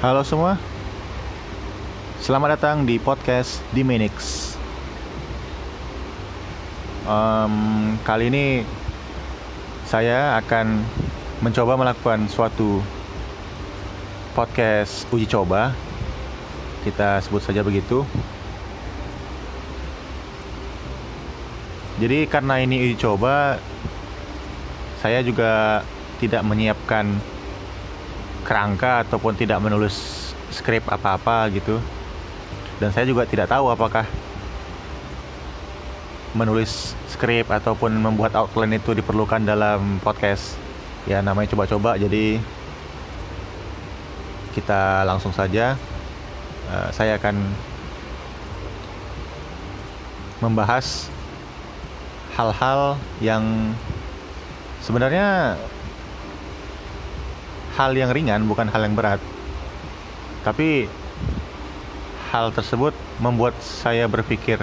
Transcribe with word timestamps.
Halo 0.00 0.24
semua, 0.24 0.56
selamat 2.24 2.56
datang 2.56 2.88
di 2.88 2.96
podcast 2.96 3.60
Dimenix. 3.68 4.48
Um, 7.04 8.00
kali 8.00 8.32
ini 8.32 8.64
saya 9.84 10.40
akan 10.40 10.80
mencoba 11.44 11.76
melakukan 11.76 12.32
suatu 12.32 12.80
podcast 14.32 15.04
uji 15.12 15.28
coba. 15.28 15.76
Kita 16.80 17.20
sebut 17.20 17.44
saja 17.44 17.60
begitu. 17.60 18.00
Jadi 22.00 22.24
karena 22.24 22.56
ini 22.56 22.88
uji 22.88 22.96
coba, 22.96 23.60
saya 25.04 25.20
juga 25.20 25.84
tidak 26.24 26.40
menyiapkan 26.48 27.20
kerangka 28.50 29.06
ataupun 29.06 29.38
tidak 29.38 29.62
menulis 29.62 29.94
skrip 30.50 30.82
apa-apa 30.90 31.46
gitu. 31.54 31.78
Dan 32.82 32.90
saya 32.90 33.06
juga 33.06 33.22
tidak 33.30 33.46
tahu 33.46 33.70
apakah 33.70 34.02
menulis 36.34 36.98
skrip 37.06 37.46
ataupun 37.46 37.94
membuat 37.94 38.34
outline 38.34 38.82
itu 38.82 38.90
diperlukan 38.90 39.46
dalam 39.46 40.02
podcast. 40.02 40.58
Ya 41.06 41.22
namanya 41.22 41.54
coba-coba 41.54 41.94
jadi 41.94 42.42
kita 44.50 45.06
langsung 45.06 45.30
saja 45.30 45.78
uh, 46.74 46.90
saya 46.90 47.14
akan 47.16 47.38
membahas 50.42 51.06
hal-hal 52.34 52.98
yang 53.22 53.44
sebenarnya 54.82 55.54
hal 57.80 57.96
yang 57.96 58.12
ringan 58.12 58.44
bukan 58.44 58.68
hal 58.68 58.84
yang 58.84 58.92
berat. 58.92 59.16
Tapi 60.44 60.84
hal 62.28 62.52
tersebut 62.52 62.92
membuat 63.24 63.56
saya 63.64 64.04
berpikir 64.04 64.60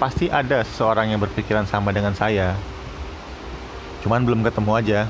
pasti 0.00 0.32
ada 0.32 0.64
seseorang 0.64 1.12
yang 1.12 1.20
berpikiran 1.20 1.68
sama 1.68 1.92
dengan 1.92 2.16
saya. 2.16 2.56
Cuman 4.00 4.24
belum 4.24 4.40
ketemu 4.48 4.72
aja. 4.72 5.00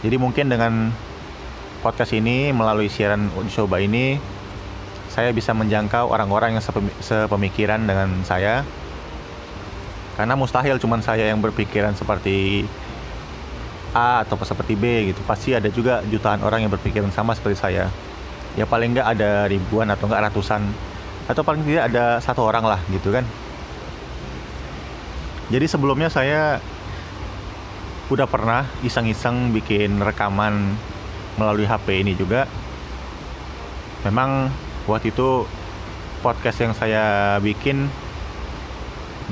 Jadi 0.00 0.16
mungkin 0.16 0.48
dengan 0.48 0.72
podcast 1.84 2.16
ini 2.16 2.48
melalui 2.56 2.88
siaran 2.88 3.28
coba 3.52 3.76
ini 3.84 4.16
saya 5.12 5.36
bisa 5.36 5.52
menjangkau 5.52 6.08
orang-orang 6.08 6.56
yang 6.56 6.64
sepemikiran 7.04 7.84
dengan 7.84 8.24
saya. 8.24 8.64
Karena 10.16 10.32
mustahil 10.32 10.80
cuman 10.80 11.04
saya 11.04 11.28
yang 11.28 11.44
berpikiran 11.44 11.92
seperti 11.92 12.64
A 13.94 14.26
atau 14.26 14.34
seperti 14.42 14.74
B 14.74 15.14
gitu 15.14 15.22
pasti 15.22 15.54
ada 15.54 15.70
juga 15.70 16.02
jutaan 16.10 16.42
orang 16.42 16.66
yang 16.66 16.72
berpikiran 16.74 17.14
sama 17.14 17.38
seperti 17.38 17.56
saya. 17.62 17.86
Ya 18.58 18.66
paling 18.66 18.94
nggak 18.94 19.08
ada 19.18 19.46
ribuan 19.46 19.86
atau 19.90 20.10
nggak 20.10 20.30
ratusan 20.30 20.66
atau 21.30 21.42
paling 21.46 21.62
tidak 21.62 21.94
ada 21.94 22.18
satu 22.18 22.42
orang 22.42 22.66
lah 22.66 22.82
gitu 22.90 23.14
kan. 23.14 23.22
Jadi 25.48 25.66
sebelumnya 25.70 26.10
saya 26.10 26.58
udah 28.10 28.26
pernah 28.28 28.68
iseng-iseng 28.84 29.54
bikin 29.54 30.02
rekaman 30.02 30.74
melalui 31.38 31.64
HP 31.64 32.04
ini 32.04 32.12
juga. 32.18 32.50
Memang 34.04 34.52
waktu 34.84 35.14
itu 35.14 35.48
podcast 36.20 36.58
yang 36.60 36.74
saya 36.76 37.36
bikin 37.40 37.88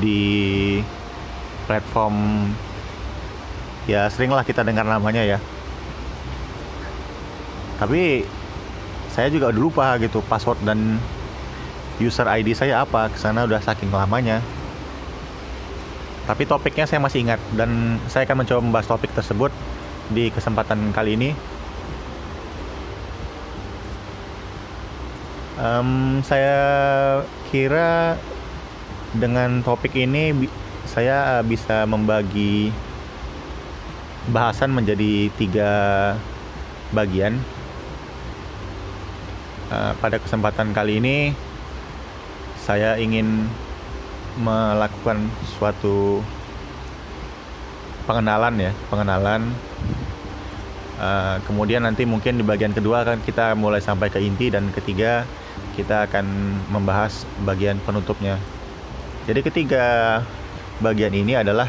di 0.00 0.80
platform 1.68 2.48
ya 3.91 4.06
seringlah 4.11 4.47
kita 4.47 4.62
dengar 4.62 4.86
namanya 4.86 5.22
ya. 5.25 5.38
Tapi 7.83 8.23
saya 9.11 9.29
juga 9.29 9.51
udah 9.51 9.61
lupa 9.61 9.86
gitu 9.98 10.23
password 10.24 10.62
dan 10.62 11.02
user 11.98 12.27
ID 12.27 12.55
saya 12.55 12.86
apa. 12.86 13.11
Ke 13.11 13.18
sana 13.18 13.45
udah 13.45 13.58
saking 13.58 13.90
lamanya. 13.90 14.39
Tapi 16.23 16.46
topiknya 16.46 16.86
saya 16.86 17.02
masih 17.02 17.27
ingat 17.27 17.42
dan 17.58 17.98
saya 18.07 18.23
akan 18.30 18.46
mencoba 18.46 18.61
membahas 18.62 18.86
topik 18.86 19.11
tersebut 19.11 19.51
di 20.14 20.30
kesempatan 20.30 20.95
kali 20.95 21.18
ini. 21.18 21.30
Um, 25.58 26.23
saya 26.23 26.58
kira 27.51 28.17
dengan 29.12 29.61
topik 29.61 29.92
ini 29.98 30.48
saya 30.89 31.45
bisa 31.45 31.84
membagi 31.84 32.73
bahasan 34.30 34.70
menjadi 34.70 35.33
tiga 35.34 35.70
bagian. 36.94 37.40
Uh, 39.72 39.96
pada 39.98 40.20
kesempatan 40.20 40.77
kali 40.77 41.00
ini, 41.00 41.33
saya 42.60 43.00
ingin 43.00 43.48
melakukan 44.38 45.27
suatu 45.58 46.20
pengenalan 48.06 48.70
ya, 48.70 48.72
pengenalan. 48.92 49.50
Uh, 51.02 51.40
kemudian 51.48 51.83
nanti 51.83 52.06
mungkin 52.06 52.39
di 52.39 52.44
bagian 52.46 52.70
kedua 52.70 53.02
kan 53.02 53.18
kita 53.27 53.58
mulai 53.58 53.83
sampai 53.83 54.06
ke 54.06 54.22
inti 54.22 54.54
dan 54.54 54.70
ketiga 54.70 55.27
kita 55.74 56.06
akan 56.06 56.28
membahas 56.70 57.27
bagian 57.42 57.80
penutupnya. 57.83 58.39
Jadi 59.27 59.40
ketiga 59.42 60.20
bagian 60.78 61.10
ini 61.10 61.34
adalah 61.34 61.66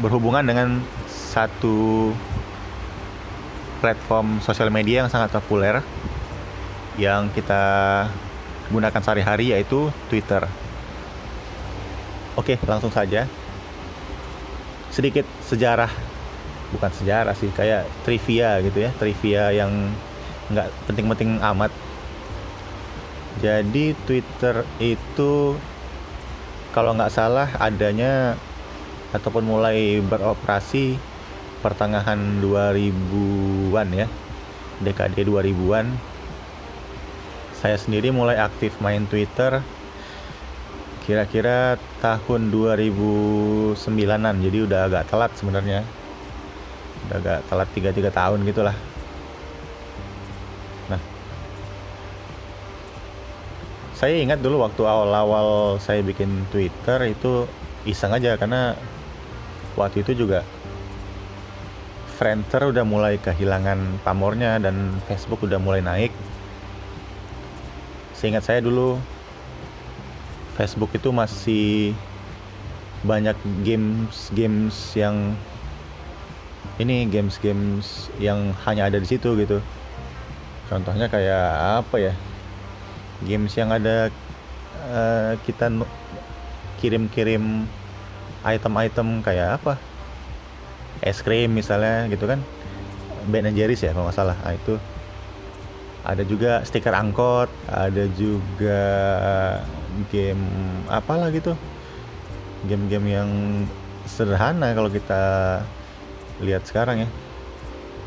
berhubungan 0.00 0.44
dengan 0.44 0.80
satu 1.08 2.12
platform 3.80 4.40
sosial 4.40 4.72
media 4.72 5.04
yang 5.04 5.10
sangat 5.12 5.32
populer 5.36 5.80
yang 6.96 7.28
kita 7.32 8.04
gunakan 8.72 9.00
sehari-hari 9.04 9.52
yaitu 9.52 9.92
Twitter. 10.08 10.48
Oke, 12.36 12.60
langsung 12.68 12.92
saja. 12.92 13.24
Sedikit 14.92 15.24
sejarah, 15.44 15.92
bukan 16.72 16.92
sejarah 16.92 17.36
sih, 17.36 17.52
kayak 17.52 17.84
trivia 18.04 18.60
gitu 18.64 18.78
ya, 18.84 18.90
trivia 18.96 19.44
yang 19.52 19.92
nggak 20.52 20.68
penting-penting 20.88 21.40
amat. 21.40 21.72
Jadi 23.44 23.92
Twitter 24.08 24.64
itu 24.80 25.56
kalau 26.72 26.96
nggak 26.96 27.12
salah 27.12 27.48
adanya 27.60 28.36
ataupun 29.14 29.44
mulai 29.46 30.02
beroperasi 30.02 30.98
pertengahan 31.62 32.18
2000-an 32.42 33.88
ya 33.94 34.06
dekade 34.82 35.22
2000-an 35.22 35.86
saya 37.56 37.76
sendiri 37.80 38.12
mulai 38.12 38.36
aktif 38.36 38.76
main 38.78 39.08
Twitter 39.08 39.64
kira-kira 41.06 41.78
tahun 42.02 42.50
2009-an 42.50 44.36
jadi 44.42 44.58
udah 44.66 44.80
agak 44.90 45.06
telat 45.06 45.30
sebenarnya. 45.38 45.86
Udah 47.06 47.16
agak 47.22 47.38
telat 47.46 47.68
3-3 47.70 48.10
tahun 48.10 48.38
gitulah. 48.42 48.76
Nah 50.90 50.98
saya 53.94 54.18
ingat 54.18 54.42
dulu 54.42 54.66
waktu 54.66 54.82
awal-awal 54.82 55.78
saya 55.78 56.02
bikin 56.02 56.42
Twitter 56.50 56.98
itu 57.06 57.46
iseng 57.86 58.10
aja 58.10 58.34
karena 58.34 58.74
waktu 59.76 60.02
itu 60.02 60.26
juga 60.26 60.42
Friendster 62.16 62.72
udah 62.72 62.80
mulai 62.80 63.20
kehilangan 63.20 64.00
pamornya 64.00 64.56
dan 64.56 64.96
Facebook 65.04 65.44
udah 65.44 65.60
mulai 65.60 65.84
naik. 65.84 66.08
Seingat 68.16 68.48
saya 68.48 68.64
dulu 68.64 68.96
Facebook 70.56 70.96
itu 70.96 71.12
masih 71.12 71.92
banyak 73.04 73.36
games-games 73.60 74.96
yang 74.96 75.36
ini 76.80 77.04
games-games 77.04 78.08
yang 78.16 78.56
hanya 78.64 78.88
ada 78.88 78.96
di 78.96 79.04
situ 79.04 79.36
gitu. 79.36 79.60
Contohnya 80.72 81.12
kayak 81.12 81.84
apa 81.84 81.96
ya? 82.00 82.14
Games 83.28 83.52
yang 83.60 83.76
ada 83.76 84.08
uh, 84.88 85.36
kita 85.44 85.68
kirim-kirim 86.80 87.68
item-item 88.46 89.26
kayak 89.26 89.58
apa? 89.60 89.74
Es 91.02 91.20
krim 91.20 91.52
misalnya 91.52 92.06
gitu 92.08 92.30
kan? 92.30 92.40
Ben 93.26 93.44
Jerry's 93.50 93.82
ya 93.82 93.90
kalau 93.90 94.06
nggak 94.08 94.16
salah. 94.16 94.38
Nah, 94.46 94.54
itu. 94.54 94.78
Ada 96.06 96.22
juga 96.22 96.62
stiker 96.62 96.94
angkot 96.94 97.50
ada 97.66 98.06
juga 98.14 98.82
game 100.14 100.46
apalah 100.86 101.34
gitu. 101.34 101.58
Game-game 102.70 103.06
yang 103.10 103.30
sederhana 104.06 104.70
kalau 104.70 104.86
kita 104.86 105.22
lihat 106.38 106.62
sekarang 106.62 107.02
ya. 107.02 107.08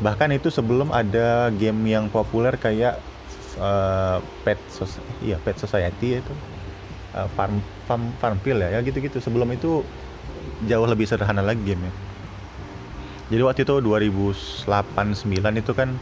Bahkan 0.00 0.32
itu 0.32 0.48
sebelum 0.48 0.88
ada 0.96 1.52
game 1.52 1.92
yang 1.92 2.08
populer 2.08 2.56
kayak 2.56 2.96
uh, 3.60 4.24
pet 4.48 4.56
society, 4.72 5.12
iya 5.20 5.36
pet 5.36 5.60
society 5.60 6.24
itu. 6.24 6.34
Uh, 7.12 7.28
farm 7.36 7.60
farm 7.84 8.08
farmville 8.16 8.64
ya, 8.64 8.68
ya 8.72 8.80
gitu-gitu. 8.80 9.20
Sebelum 9.20 9.52
itu 9.52 9.84
jauh 10.66 10.86
lebih 10.86 11.08
sederhana 11.08 11.40
lagi 11.40 11.62
game 11.64 11.88
ya 11.88 11.92
jadi 13.30 13.46
waktu 13.46 13.62
itu 13.62 13.78
2008 13.78 14.66
9 14.66 15.62
itu 15.62 15.72
kan 15.72 15.94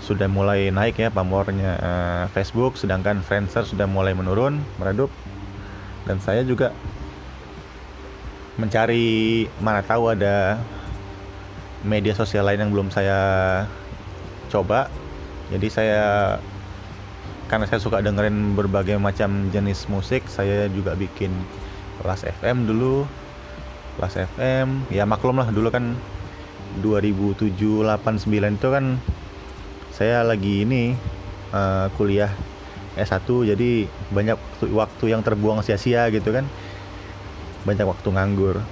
sudah 0.00 0.28
mulai 0.32 0.72
naik 0.72 0.96
ya 0.96 1.12
pamornya 1.12 1.76
uh, 1.76 2.24
Facebook 2.32 2.80
sedangkan 2.80 3.20
Friendster 3.20 3.68
sudah 3.68 3.84
mulai 3.84 4.16
menurun 4.16 4.64
meredup. 4.80 5.12
Dan 6.08 6.20
saya 6.24 6.40
juga 6.40 6.72
mencari 8.56 9.44
mana 9.60 9.84
tahu 9.84 10.12
ada 10.12 10.56
media 11.84 12.16
sosial 12.16 12.48
lain 12.48 12.64
yang 12.64 12.72
belum 12.72 12.88
saya 12.88 13.20
coba. 14.48 14.88
Jadi 15.52 15.68
saya 15.68 16.36
karena 17.52 17.68
saya 17.68 17.76
suka 17.76 18.00
dengerin 18.00 18.56
berbagai 18.56 18.96
macam 18.96 19.52
jenis 19.52 19.84
musik 19.92 20.24
saya 20.32 20.64
juga 20.72 20.96
bikin 20.96 21.28
kelas 22.00 22.24
FM 22.40 22.64
dulu 22.64 23.04
kelas 23.96 24.26
FM 24.34 24.90
ya 24.90 25.06
maklum 25.06 25.38
lah 25.38 25.48
dulu 25.48 25.70
kan 25.70 25.94
2007 26.82 27.54
8 27.54 28.26
9 28.26 28.58
itu 28.58 28.68
kan 28.68 28.98
saya 29.94 30.26
lagi 30.26 30.66
ini 30.66 30.98
uh, 31.54 31.86
kuliah 31.94 32.34
S1 32.94 33.26
jadi 33.26 33.90
banyak 34.14 34.38
waktu 34.70 35.04
yang 35.10 35.22
terbuang 35.22 35.62
sia-sia 35.66 36.06
gitu 36.14 36.30
kan. 36.30 36.46
Banyak 37.66 37.86
waktu 37.86 38.08
nganggur. 38.10 38.62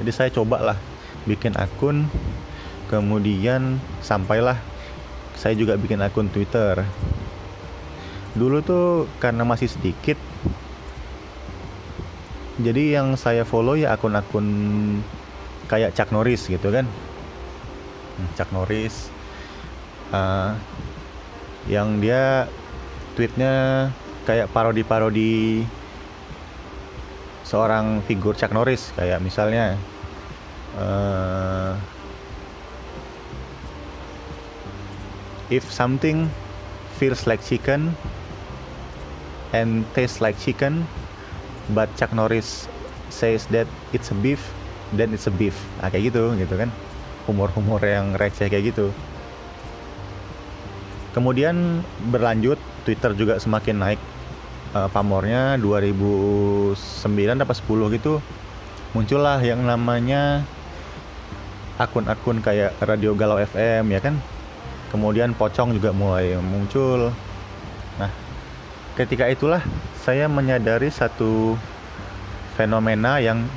Jadi 0.00 0.10
saya 0.12 0.28
coba 0.32 0.72
lah 0.72 0.78
bikin 1.28 1.52
akun 1.56 2.08
kemudian 2.88 3.76
sampailah 4.00 4.56
saya 5.36 5.56
juga 5.56 5.76
bikin 5.76 6.00
akun 6.00 6.28
Twitter. 6.32 6.84
Dulu 8.36 8.64
tuh 8.64 9.08
karena 9.20 9.44
masih 9.44 9.68
sedikit 9.68 10.16
jadi 12.60 13.00
yang 13.00 13.16
saya 13.16 13.42
follow 13.42 13.74
ya 13.74 13.96
akun-akun 13.96 14.46
kayak 15.66 15.96
Chuck 15.96 16.12
Norris 16.12 16.46
gitu 16.46 16.68
kan. 16.70 16.84
Hmm, 16.86 18.28
Chuck 18.36 18.50
Norris. 18.52 19.08
Uh, 20.10 20.58
yang 21.70 22.02
dia 22.02 22.50
tweetnya 23.14 23.86
kayak 24.26 24.50
parodi-parodi 24.50 25.62
seorang 27.46 28.02
figur 28.06 28.34
Chuck 28.38 28.54
Norris 28.54 28.94
kayak 28.94 29.18
misalnya 29.22 29.74
uh, 30.78 31.74
if 35.50 35.66
something 35.66 36.30
feels 36.98 37.26
like 37.26 37.42
chicken 37.42 37.94
and 39.50 39.82
tastes 39.98 40.22
like 40.22 40.38
chicken 40.38 40.86
but 41.72 41.90
Chuck 41.96 42.12
Norris 42.14 42.70
says 43.10 43.46
that 43.50 43.66
it's 43.90 44.10
a 44.10 44.16
beef 44.18 44.40
then 44.94 45.14
it's 45.14 45.26
a 45.30 45.34
beef. 45.34 45.54
Nah, 45.78 45.88
kayak 45.90 46.10
gitu 46.10 46.34
gitu 46.34 46.54
kan. 46.58 46.70
Humor-humor 47.30 47.82
yang 47.82 48.18
receh 48.18 48.50
kayak 48.50 48.74
gitu. 48.74 48.90
Kemudian 51.14 51.82
berlanjut 52.10 52.58
Twitter 52.86 53.14
juga 53.14 53.38
semakin 53.38 53.76
naik. 53.78 54.00
Uh, 54.70 54.86
pamornya 54.94 55.58
2009 55.58 56.78
apa 57.42 57.54
10 57.58 57.90
gitu 57.98 58.22
muncullah 58.94 59.42
yang 59.42 59.66
namanya 59.66 60.46
akun-akun 61.74 62.38
kayak 62.38 62.78
Radio 62.78 63.18
Galau 63.18 63.42
FM 63.42 63.90
ya 63.90 63.98
kan? 63.98 64.14
Kemudian 64.94 65.34
pocong 65.34 65.74
juga 65.74 65.90
mulai 65.90 66.38
muncul 66.38 67.10
ketika 69.00 69.24
itulah 69.32 69.64
saya 70.04 70.28
menyadari 70.28 70.92
satu 70.92 71.56
fenomena 72.52 73.16
yang 73.16 73.48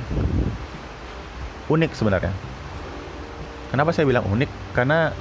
unik 1.68 1.92
sebenarnya. 1.92 2.32
Kenapa 3.68 3.92
saya 3.92 4.08
bilang 4.08 4.24
unik? 4.24 4.48
Karena 4.72 5.12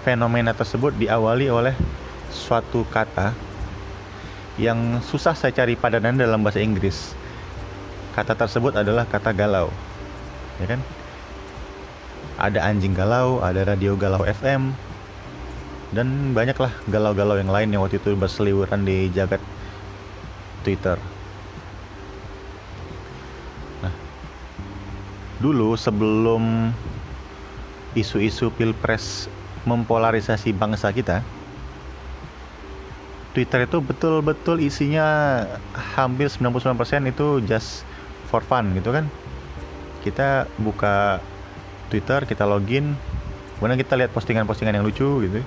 fenomena 0.00 0.56
tersebut 0.56 0.96
diawali 0.96 1.52
oleh 1.52 1.76
suatu 2.32 2.88
kata 2.88 3.36
yang 4.56 5.04
susah 5.04 5.36
saya 5.36 5.52
cari 5.52 5.76
padanan 5.76 6.16
dalam 6.16 6.40
bahasa 6.40 6.64
Inggris. 6.64 7.12
Kata 8.16 8.32
tersebut 8.32 8.80
adalah 8.80 9.04
kata 9.04 9.36
galau 9.36 9.68
ya 10.56 10.76
kan? 10.76 10.80
Ada 12.40 12.64
anjing 12.64 12.96
galau, 12.96 13.44
ada 13.44 13.60
radio 13.68 13.92
galau 14.00 14.24
FM, 14.24 14.72
dan 15.90 16.30
banyaklah 16.30 16.70
galau-galau 16.86 17.34
yang 17.38 17.50
lain 17.50 17.68
yang 17.74 17.82
waktu 17.82 17.98
itu 17.98 18.14
berseliweran 18.14 18.86
di 18.86 19.10
jagat 19.10 19.42
Twitter. 20.62 20.94
Nah, 23.82 23.94
dulu 25.42 25.74
sebelum 25.74 26.70
isu-isu 27.98 28.54
pilpres 28.54 29.26
mempolarisasi 29.66 30.54
bangsa 30.54 30.94
kita, 30.94 31.26
Twitter 33.34 33.66
itu 33.66 33.82
betul-betul 33.82 34.62
isinya 34.62 35.42
hampir 35.74 36.30
99% 36.30 37.10
itu 37.10 37.42
just 37.46 37.82
for 38.30 38.46
fun 38.46 38.70
gitu 38.78 38.94
kan. 38.94 39.10
Kita 40.06 40.46
buka 40.56 41.18
Twitter 41.90 42.22
kita 42.24 42.46
login 42.46 42.94
kemudian 43.58 43.76
kita 43.76 43.98
lihat 43.98 44.14
postingan-postingan 44.14 44.78
yang 44.80 44.86
lucu 44.86 45.26
gitu 45.26 45.42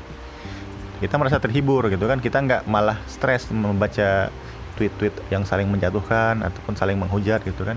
kita 1.03 1.19
merasa 1.19 1.35
terhibur 1.35 1.83
gitu 1.91 2.07
kan. 2.07 2.23
Kita 2.23 2.39
nggak 2.39 2.63
malah 2.63 2.95
stres 3.11 3.51
membaca 3.51 4.31
tweet-tweet 4.79 5.11
yang 5.27 5.43
saling 5.43 5.67
menjatuhkan 5.67 6.39
ataupun 6.39 6.79
saling 6.79 6.95
menghujat 6.95 7.43
gitu 7.43 7.67
kan. 7.67 7.75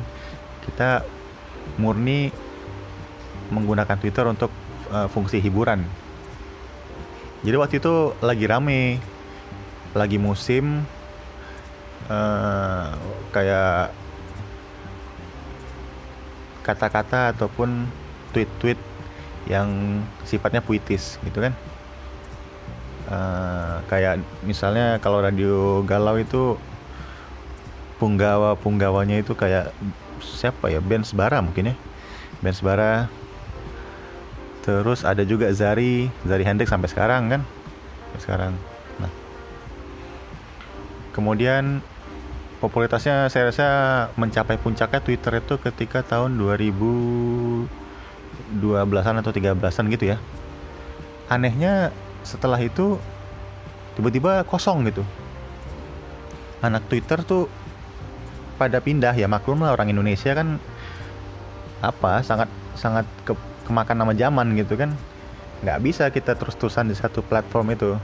Kita 0.62 1.02
murni 1.82 2.31
menggunakan 3.50 3.99
Twitter 3.99 4.31
untuk 4.31 4.55
uh, 4.94 5.11
fungsi 5.11 5.43
hiburan. 5.43 5.82
Jadi 7.43 7.56
waktu 7.58 7.75
itu 7.82 8.14
lagi 8.23 8.46
rame 8.46 9.02
lagi 9.90 10.22
musim 10.22 10.87
uh, 12.06 12.94
kayak 13.34 13.90
kata-kata 16.62 17.34
ataupun 17.34 17.90
tweet-tweet 18.31 18.79
yang 19.46 20.02
sifatnya 20.26 20.58
puitis 20.58 21.22
gitu 21.22 21.38
kan 21.38 21.55
uh, 23.11 23.82
kayak 23.91 24.23
misalnya 24.47 24.99
kalau 25.03 25.23
radio 25.23 25.82
galau 25.82 26.19
itu 26.19 26.58
punggawa 27.97 28.55
punggawanya 28.61 29.20
itu 29.20 29.32
kayak 29.32 29.72
siapa 30.20 30.69
ya? 30.69 30.81
Ben 30.82 31.03
Sebara 31.03 31.41
mungkin 31.41 31.72
ya? 31.72 31.77
Ben 32.41 32.53
Sebara. 32.53 33.08
Terus 34.67 35.06
ada 35.06 35.22
juga 35.22 35.46
Zari 35.55 36.10
Zari 36.27 36.43
Hendrik 36.43 36.67
sampai 36.67 36.91
sekarang 36.91 37.31
kan? 37.31 37.43
Sampai 38.10 38.20
sekarang. 38.22 38.53
Nah. 38.98 39.13
Kemudian 41.15 41.81
popularitasnya 42.58 43.31
saya 43.31 43.55
rasa 43.55 43.69
mencapai 44.19 44.58
puncaknya 44.58 45.01
Twitter 45.01 45.39
itu 45.39 45.55
ketika 45.63 46.03
tahun 46.03 46.34
2000 46.34 47.86
12-an 48.46 49.17
atau 49.20 49.32
13-an 49.34 49.86
gitu 49.91 50.15
ya. 50.15 50.17
Anehnya 51.27 51.91
setelah 52.26 52.58
itu 52.58 52.98
tiba-tiba 53.94 54.42
kosong 54.44 54.90
gitu. 54.90 55.06
Anak 56.60 56.82
Twitter 56.90 57.22
tuh 57.22 57.46
pada 58.58 58.82
pindah. 58.82 59.14
Ya 59.14 59.30
maklum 59.30 59.62
lah 59.62 59.78
orang 59.78 59.94
Indonesia 59.94 60.34
kan 60.34 60.58
apa 61.84 62.24
sangat 62.26 62.50
sangat 62.74 63.06
ke, 63.22 63.32
kemakan 63.70 63.96
nama 64.02 64.12
zaman 64.12 64.58
gitu 64.58 64.74
kan. 64.74 64.90
Nggak 65.62 65.78
bisa 65.80 66.04
kita 66.10 66.34
terus-terusan 66.34 66.90
di 66.90 66.96
satu 66.98 67.22
platform 67.22 67.72
itu. 67.72 67.94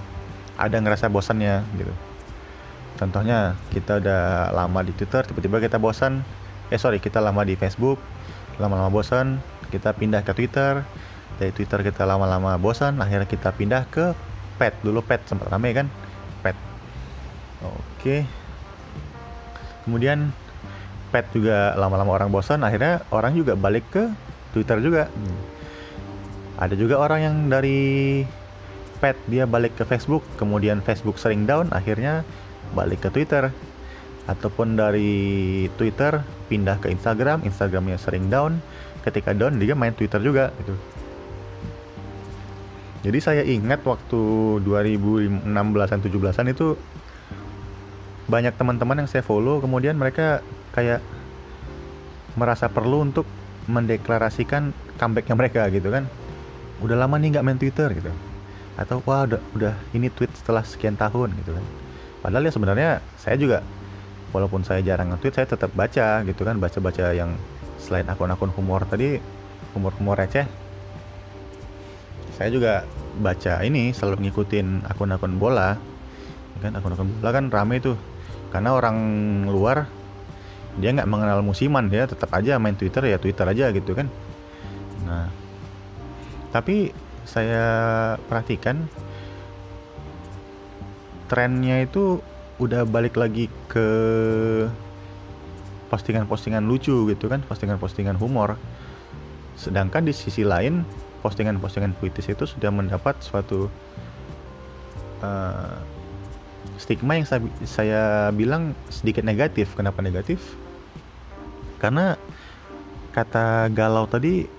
Ada 0.57 0.79
ngerasa 0.79 1.11
bosannya 1.11 1.67
gitu. 1.75 1.93
Contohnya 3.03 3.59
kita 3.75 3.99
udah 3.99 4.55
lama 4.55 4.81
di 4.87 4.95
Twitter 4.95 5.27
tiba-tiba 5.27 5.59
kita 5.59 5.83
bosan. 5.83 6.23
Eh 6.71 6.79
sorry 6.79 7.03
kita 7.03 7.19
lama 7.19 7.43
di 7.43 7.59
Facebook 7.59 7.99
lama-lama 8.63 8.93
bosan. 8.93 9.43
Kita 9.73 9.97
pindah 9.97 10.23
ke 10.23 10.33
Twitter 10.37 10.85
dari 11.43 11.51
Twitter 11.51 11.83
kita 11.83 12.07
lama-lama 12.07 12.55
bosan 12.55 13.03
akhirnya 13.03 13.27
kita 13.27 13.51
pindah 13.51 13.91
ke 13.91 14.15
pet. 14.63 14.79
Dulu 14.87 15.03
pet 15.03 15.27
sempat 15.27 15.51
rame 15.51 15.75
kan? 15.75 15.91
Pet. 16.39 16.55
Oke. 17.67 18.23
Kemudian 19.83 20.31
pet 21.11 21.27
juga 21.35 21.75
lama-lama 21.75 22.15
orang 22.15 22.31
bosan 22.31 22.63
akhirnya 22.63 23.03
orang 23.11 23.35
juga 23.35 23.59
balik 23.59 23.91
ke 23.91 24.07
Twitter 24.55 24.79
juga. 24.79 25.11
Hmm. 25.11 25.51
ada 26.63 26.79
juga 26.79 27.01
orang 27.03 27.21
yang 27.27 27.37
dari 27.51 28.23
pet 29.03 29.19
dia 29.27 29.51
balik 29.51 29.75
ke 29.75 29.83
Facebook 29.83 30.23
kemudian 30.39 30.79
Facebook 30.79 31.19
sering 31.19 31.43
down 31.43 31.67
akhirnya 31.75 32.23
balik 32.71 33.03
ke 33.03 33.11
Twitter. 33.11 33.51
Ataupun 34.31 34.79
dari 34.79 35.67
Twitter 35.75 36.23
pindah 36.47 36.79
ke 36.79 36.87
Instagram 36.95 37.43
Instagramnya 37.43 37.99
sering 37.99 38.31
down. 38.31 38.63
Ketika 39.03 39.35
down 39.35 39.59
dia 39.59 39.75
main 39.75 39.91
Twitter 39.91 40.23
juga 40.23 40.55
gitu 40.63 40.79
jadi 43.03 43.19
saya 43.19 43.43
ingat 43.43 43.83
waktu 43.83 44.21
2016-an 44.63 46.01
17-an 46.07 46.47
itu 46.55 46.79
banyak 48.31 48.55
teman-teman 48.55 49.03
yang 49.03 49.09
saya 49.11 49.27
follow 49.27 49.59
kemudian 49.59 49.99
mereka 49.99 50.39
kayak 50.71 51.03
merasa 52.39 52.71
perlu 52.71 53.03
untuk 53.03 53.27
mendeklarasikan 53.67 54.71
comebacknya 54.97 55.35
mereka 55.35 55.67
gitu 55.75 55.91
kan. 55.91 56.07
Udah 56.79 56.95
lama 56.95 57.19
nih 57.19 57.35
nggak 57.37 57.45
main 57.45 57.59
Twitter 57.59 57.91
gitu. 57.91 58.11
Atau 58.79 59.03
wah 59.05 59.27
udah, 59.27 59.43
udah 59.59 59.75
ini 59.93 60.09
tweet 60.09 60.33
setelah 60.39 60.63
sekian 60.63 60.95
tahun 60.95 61.35
gitu 61.43 61.59
kan. 61.59 61.65
Padahal 62.23 62.47
ya 62.47 62.53
sebenarnya 62.55 62.91
saya 63.19 63.35
juga 63.35 63.67
walaupun 64.31 64.63
saya 64.63 64.81
jarang 64.81 65.13
nge-tweet 65.13 65.35
saya 65.43 65.47
tetap 65.51 65.75
baca 65.75 66.23
gitu 66.23 66.43
kan. 66.47 66.57
Baca-baca 66.63 67.11
yang 67.13 67.35
selain 67.83 68.07
akun-akun 68.07 68.55
humor 68.55 68.87
tadi 68.87 69.19
humor-humor 69.75 70.15
receh 70.15 70.47
saya 72.43 72.51
juga 72.51 72.83
baca 73.23 73.63
ini 73.63 73.95
selalu 73.95 74.27
ngikutin 74.27 74.91
akun-akun 74.91 75.39
bola. 75.39 75.79
Kan 76.59 76.75
akun-akun 76.75 77.07
bola 77.07 77.31
kan 77.31 77.47
rame 77.55 77.79
tuh. 77.79 77.95
Karena 78.51 78.75
orang 78.75 78.99
luar 79.47 79.87
dia 80.75 80.91
nggak 80.91 81.07
mengenal 81.07 81.39
musiman. 81.47 81.87
Dia 81.87 82.11
tetap 82.11 82.35
aja 82.35 82.59
main 82.59 82.75
Twitter 82.75 83.07
ya 83.07 83.23
Twitter 83.23 83.47
aja 83.47 83.71
gitu 83.71 83.95
kan. 83.95 84.11
Nah 85.07 85.31
tapi 86.51 86.91
saya 87.23 87.63
perhatikan 88.27 88.91
trennya 91.31 91.87
itu 91.87 92.19
udah 92.59 92.83
balik 92.91 93.23
lagi 93.23 93.47
ke 93.71 93.87
postingan-postingan 95.95 96.67
lucu 96.67 97.07
gitu 97.07 97.31
kan 97.31 97.39
postingan-postingan 97.47 98.19
humor. 98.19 98.59
Sedangkan 99.55 100.03
di 100.03 100.11
sisi 100.11 100.43
lain 100.43 100.83
postingan-postingan 101.23 101.95
puitis 101.97 102.27
itu 102.29 102.45
sudah 102.45 102.69
mendapat 102.75 103.17
suatu 103.23 103.71
uh, 105.23 105.79
stigma 106.77 107.17
yang 107.17 107.27
saya, 107.27 107.41
saya 107.63 108.03
bilang 108.35 108.75
sedikit 108.91 109.23
negatif. 109.23 109.73
Kenapa 109.79 110.03
negatif? 110.03 110.43
Karena 111.79 112.19
kata 113.15 113.71
galau 113.71 114.11
tadi 114.11 114.51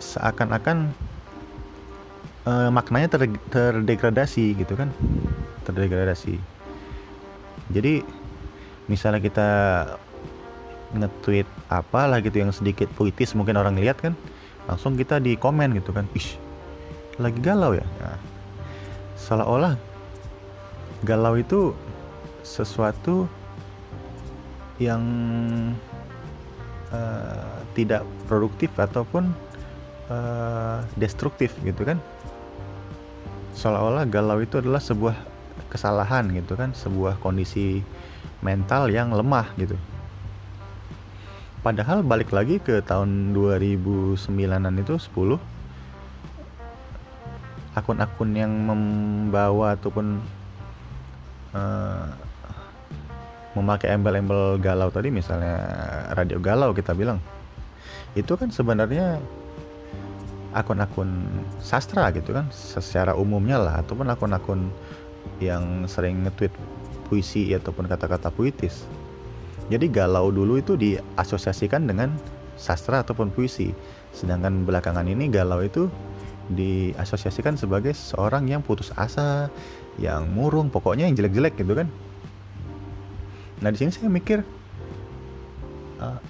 seakan-akan 0.00 0.92
uh, 2.48 2.70
maknanya 2.72 3.12
ter, 3.12 3.28
terdegradasi 3.52 4.56
gitu 4.56 4.74
kan? 4.76 4.88
Terdegradasi. 5.68 6.36
Jadi 7.72 8.04
misalnya 8.88 9.20
kita 9.20 9.48
nge-tweet 10.94 11.48
apalah 11.66 12.20
gitu 12.22 12.38
yang 12.38 12.52
sedikit 12.54 12.86
puitis 12.94 13.34
mungkin 13.34 13.58
orang 13.58 13.74
lihat 13.80 13.98
kan 13.98 14.14
langsung 14.68 14.96
kita 14.96 15.20
di 15.20 15.36
komen 15.36 15.76
gitu 15.76 15.92
kan. 15.92 16.08
Ish 16.16 16.40
lagi 17.18 17.38
galau 17.38 17.78
ya? 17.78 17.86
Nah, 18.02 18.18
seolah-olah 19.14 19.74
galau 21.06 21.38
itu 21.38 21.70
sesuatu 22.42 23.30
yang 24.82 25.02
uh, 26.90 27.62
tidak 27.78 28.02
produktif 28.26 28.74
ataupun 28.74 29.30
uh, 30.10 30.82
destruktif 30.98 31.54
gitu 31.62 31.86
kan. 31.86 32.02
Seolah-olah 33.54 34.10
galau 34.10 34.42
itu 34.42 34.58
adalah 34.58 34.82
sebuah 34.82 35.14
kesalahan 35.70 36.30
gitu 36.30 36.54
kan 36.54 36.70
sebuah 36.70 37.18
kondisi 37.18 37.82
mental 38.46 38.90
yang 38.94 39.10
lemah 39.10 39.50
gitu 39.58 39.74
padahal 41.64 42.04
balik 42.04 42.28
lagi 42.30 42.60
ke 42.60 42.84
tahun 42.84 43.32
2009an 43.32 44.74
itu 44.84 44.94
10 45.00 45.40
akun-akun 47.74 48.30
yang 48.36 48.52
membawa 48.52 49.72
ataupun 49.74 50.20
uh, 51.56 52.06
memakai 53.56 53.96
embel-embel 53.96 54.60
galau 54.60 54.92
tadi 54.92 55.08
misalnya 55.08 55.56
radio 56.12 56.36
galau 56.36 56.76
kita 56.76 56.92
bilang 56.92 57.18
itu 58.14 58.36
kan 58.36 58.52
sebenarnya 58.52 59.18
akun-akun 60.54 61.26
sastra 61.58 62.14
gitu 62.14 62.30
kan 62.30 62.46
secara 62.52 63.18
umumnya 63.18 63.58
lah 63.58 63.74
ataupun 63.82 64.06
akun-akun 64.12 64.70
yang 65.42 65.88
sering 65.90 66.22
nge-tweet 66.28 66.54
puisi 67.10 67.50
ataupun 67.52 67.90
kata-kata 67.90 68.30
puitis. 68.30 68.86
Jadi 69.72 69.88
galau 69.88 70.28
dulu 70.28 70.60
itu 70.60 70.76
diasosiasikan 70.76 71.88
dengan 71.88 72.12
sastra 72.60 73.00
ataupun 73.00 73.32
puisi. 73.32 73.72
Sedangkan 74.12 74.68
belakangan 74.68 75.08
ini 75.08 75.32
galau 75.32 75.64
itu 75.64 75.88
diasosiasikan 76.52 77.56
sebagai 77.56 77.96
seorang 77.96 78.44
yang 78.52 78.60
putus 78.60 78.92
asa, 79.00 79.48
yang 79.96 80.28
murung, 80.28 80.68
pokoknya 80.68 81.08
yang 81.08 81.16
jelek-jelek 81.16 81.56
gitu 81.56 81.72
kan. 81.72 81.88
Nah 83.64 83.72
di 83.72 83.80
sini 83.80 83.90
saya 83.96 84.12
mikir, 84.12 84.44
uh, 86.04 86.20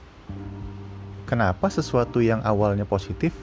kenapa 1.27 1.67
sesuatu 1.67 2.23
yang 2.23 2.39
awalnya 2.47 2.87
positif 2.87 3.35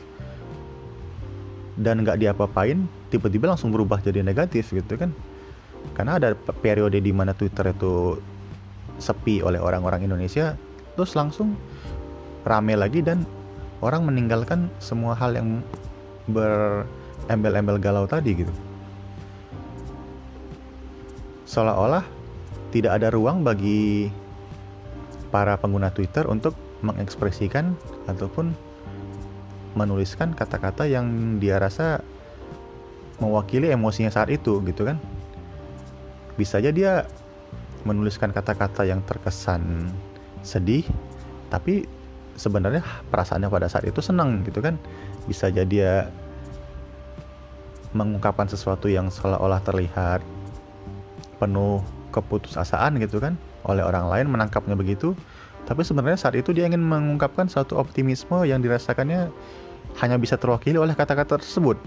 dan 1.76 2.04
nggak 2.06 2.22
diapa-apain 2.22 2.86
tiba-tiba 3.10 3.52
langsung 3.52 3.74
berubah 3.74 4.00
jadi 4.00 4.22
negatif 4.22 4.72
gitu 4.72 4.96
kan 4.96 5.12
karena 5.98 6.22
ada 6.22 6.30
periode 6.38 7.02
di 7.02 7.10
mana 7.10 7.34
Twitter 7.34 7.74
itu 7.74 8.22
sepi 9.02 9.42
oleh 9.42 9.58
orang-orang 9.58 10.06
Indonesia 10.06 10.56
terus 10.96 11.18
langsung 11.18 11.58
rame 12.46 12.78
lagi 12.78 13.02
dan 13.02 13.26
orang 13.82 14.06
meninggalkan 14.06 14.70
semua 14.78 15.18
hal 15.18 15.34
yang 15.34 15.66
berembel-embel 16.30 17.82
galau 17.82 18.06
tadi 18.06 18.46
gitu. 18.46 18.54
Seolah-olah 21.50 22.06
tidak 22.72 23.02
ada 23.02 23.12
ruang 23.12 23.44
bagi 23.44 24.08
para 25.34 25.60
pengguna 25.60 25.92
Twitter 25.92 26.24
untuk 26.30 26.56
mengekspresikan 26.86 27.76
ataupun 28.08 28.56
menuliskan 29.76 30.36
kata-kata 30.36 30.88
yang 30.88 31.38
dia 31.40 31.60
rasa 31.60 32.04
mewakili 33.20 33.70
emosinya 33.72 34.12
saat 34.12 34.32
itu 34.32 34.60
gitu 34.64 34.88
kan. 34.88 34.98
Bisa 36.40 36.64
aja 36.64 36.72
dia 36.72 37.06
menuliskan 37.84 38.30
kata-kata 38.32 38.86
yang 38.86 39.02
terkesan 39.06 39.90
sedih 40.42 40.86
tapi 41.50 41.86
sebenarnya 42.40 42.82
perasaannya 43.14 43.50
pada 43.52 43.68
saat 43.68 43.86
itu 43.86 44.00
senang 44.00 44.42
gitu 44.48 44.64
kan 44.64 44.80
bisa 45.30 45.52
jadi 45.54 45.68
dia 45.68 45.96
mengungkapkan 47.92 48.48
sesuatu 48.48 48.88
yang 48.88 49.12
seolah-olah 49.12 49.60
terlihat 49.62 50.24
penuh 51.38 51.84
keputusasaan 52.16 52.98
gitu 53.04 53.20
kan 53.20 53.36
oleh 53.68 53.84
orang 53.84 54.08
lain 54.08 54.28
menangkapnya 54.32 54.74
begitu 54.74 55.14
tapi 55.68 55.86
sebenarnya 55.86 56.18
saat 56.18 56.36
itu 56.36 56.52
dia 56.52 56.66
ingin 56.66 56.82
mengungkapkan 56.82 57.46
suatu 57.46 57.78
optimisme 57.78 58.44
yang 58.48 58.64
dirasakannya 58.64 59.30
hanya 60.00 60.18
bisa 60.18 60.40
terwakili 60.40 60.80
oleh 60.80 60.96
kata-kata 60.96 61.38
tersebut. 61.40 61.78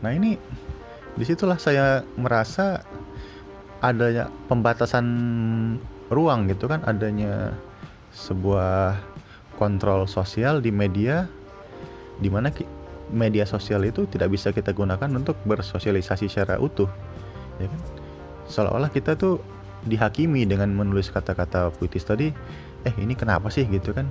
Nah 0.00 0.12
ini 0.12 0.40
di 1.16 1.24
situlah 1.24 1.56
saya 1.56 2.04
merasa 2.18 2.84
adanya 3.84 4.30
pembatasan 4.48 5.06
ruang 6.08 6.48
gitu 6.48 6.70
kan, 6.70 6.84
adanya 6.86 7.52
sebuah 8.14 8.96
kontrol 9.60 10.08
sosial 10.08 10.60
di 10.60 10.72
media 10.72 11.28
di 12.20 12.32
mana 12.32 12.48
media 13.12 13.44
sosial 13.44 13.84
itu 13.84 14.08
tidak 14.08 14.32
bisa 14.32 14.50
kita 14.50 14.72
gunakan 14.72 15.08
untuk 15.12 15.36
bersosialisasi 15.44 16.28
secara 16.28 16.56
utuh 16.56 16.88
ya 17.60 17.68
kan? 17.68 17.80
Seolah-olah 18.46 18.90
kita 18.94 19.18
tuh 19.18 19.42
dihakimi 19.86 20.46
dengan 20.46 20.72
menulis 20.74 21.10
kata-kata 21.10 21.70
puitis 21.76 22.02
tadi 22.02 22.30
eh 22.86 22.94
ini 22.98 23.14
kenapa 23.14 23.50
sih? 23.50 23.66
gitu 23.66 23.90
kan. 23.94 24.06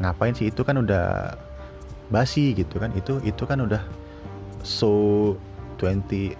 Ngapain 0.00 0.32
sih? 0.32 0.48
Itu 0.48 0.64
kan 0.64 0.80
udah 0.80 1.36
basi 2.08 2.56
gitu 2.56 2.80
kan. 2.80 2.92
Itu 2.96 3.20
itu 3.24 3.44
kan 3.44 3.60
udah 3.60 3.80
so 4.64 5.36
20 5.80 6.36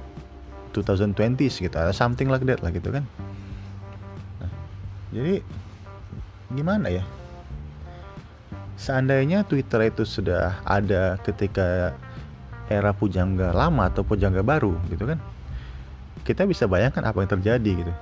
2020s 0.70 1.60
gitu 1.60 1.76
ada 1.76 1.90
something 1.90 2.30
like 2.30 2.42
that 2.46 2.62
lah 2.62 2.70
gitu 2.70 2.94
kan. 2.94 3.04
Nah, 4.38 4.52
jadi 5.10 5.42
gimana 6.54 6.86
ya? 6.90 7.04
Seandainya 8.80 9.44
Twitter 9.44 9.92
itu 9.92 10.08
sudah 10.08 10.56
ada 10.64 11.20
ketika 11.20 11.92
era 12.70 12.94
pujangga 12.94 13.52
lama 13.52 13.90
atau 13.90 14.06
pujangga 14.06 14.40
baru 14.40 14.78
gitu 14.88 15.04
kan 15.04 15.18
kita 16.24 16.46
bisa 16.46 16.70
bayangkan 16.70 17.02
apa 17.02 17.18
yang 17.20 17.30
terjadi 17.34 17.70
gitu. 17.84 17.92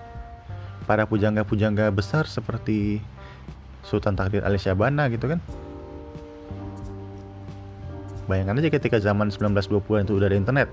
Para 0.84 1.04
pujangga-pujangga 1.08 1.92
besar 1.92 2.24
seperti 2.28 3.00
Sultan 3.84 4.16
Takdir 4.16 4.44
Ali 4.44 4.60
Syabana 4.60 5.08
gitu 5.08 5.28
kan. 5.32 5.40
Bayangkan 8.28 8.60
aja 8.60 8.68
ketika 8.68 9.00
zaman 9.00 9.32
1920 9.32 10.04
itu 10.04 10.12
udah 10.12 10.28
ada 10.28 10.36
internet 10.36 10.68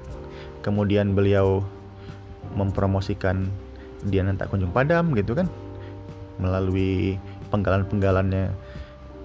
kemudian 0.65 1.13
beliau 1.13 1.61
mempromosikan 2.55 3.51
dia 4.05 4.25
tak 4.35 4.50
kunjung 4.50 4.71
padam 4.71 5.13
gitu 5.13 5.38
kan. 5.38 5.47
Melalui 6.41 7.19
penggalan-penggalannya 7.51 8.51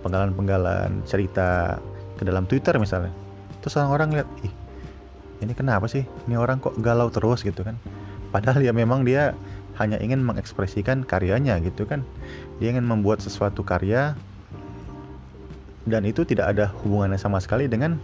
penggalan-penggalan 0.01 1.05
cerita 1.05 1.81
ke 2.17 2.23
dalam 2.25 2.45
Twitter 2.45 2.77
misalnya. 2.77 3.13
Terus 3.61 3.77
orang-orang 3.81 4.21
lihat 4.21 4.29
ih 4.45 4.53
ini 5.41 5.53
kenapa 5.57 5.89
sih? 5.89 6.05
Ini 6.29 6.37
orang 6.37 6.61
kok 6.61 6.77
galau 6.81 7.09
terus 7.09 7.41
gitu 7.41 7.65
kan. 7.65 7.77
Padahal 8.31 8.61
ya 8.61 8.73
memang 8.77 9.03
dia 9.03 9.33
hanya 9.81 9.97
ingin 9.97 10.21
mengekspresikan 10.21 11.05
karyanya 11.05 11.57
gitu 11.65 11.89
kan. 11.89 12.05
Dia 12.61 12.77
ingin 12.77 12.85
membuat 12.85 13.25
sesuatu 13.25 13.65
karya 13.65 14.15
dan 15.89 16.05
itu 16.05 16.29
tidak 16.29 16.53
ada 16.57 16.69
hubungannya 16.85 17.17
sama 17.17 17.41
sekali 17.41 17.65
dengan 17.65 17.97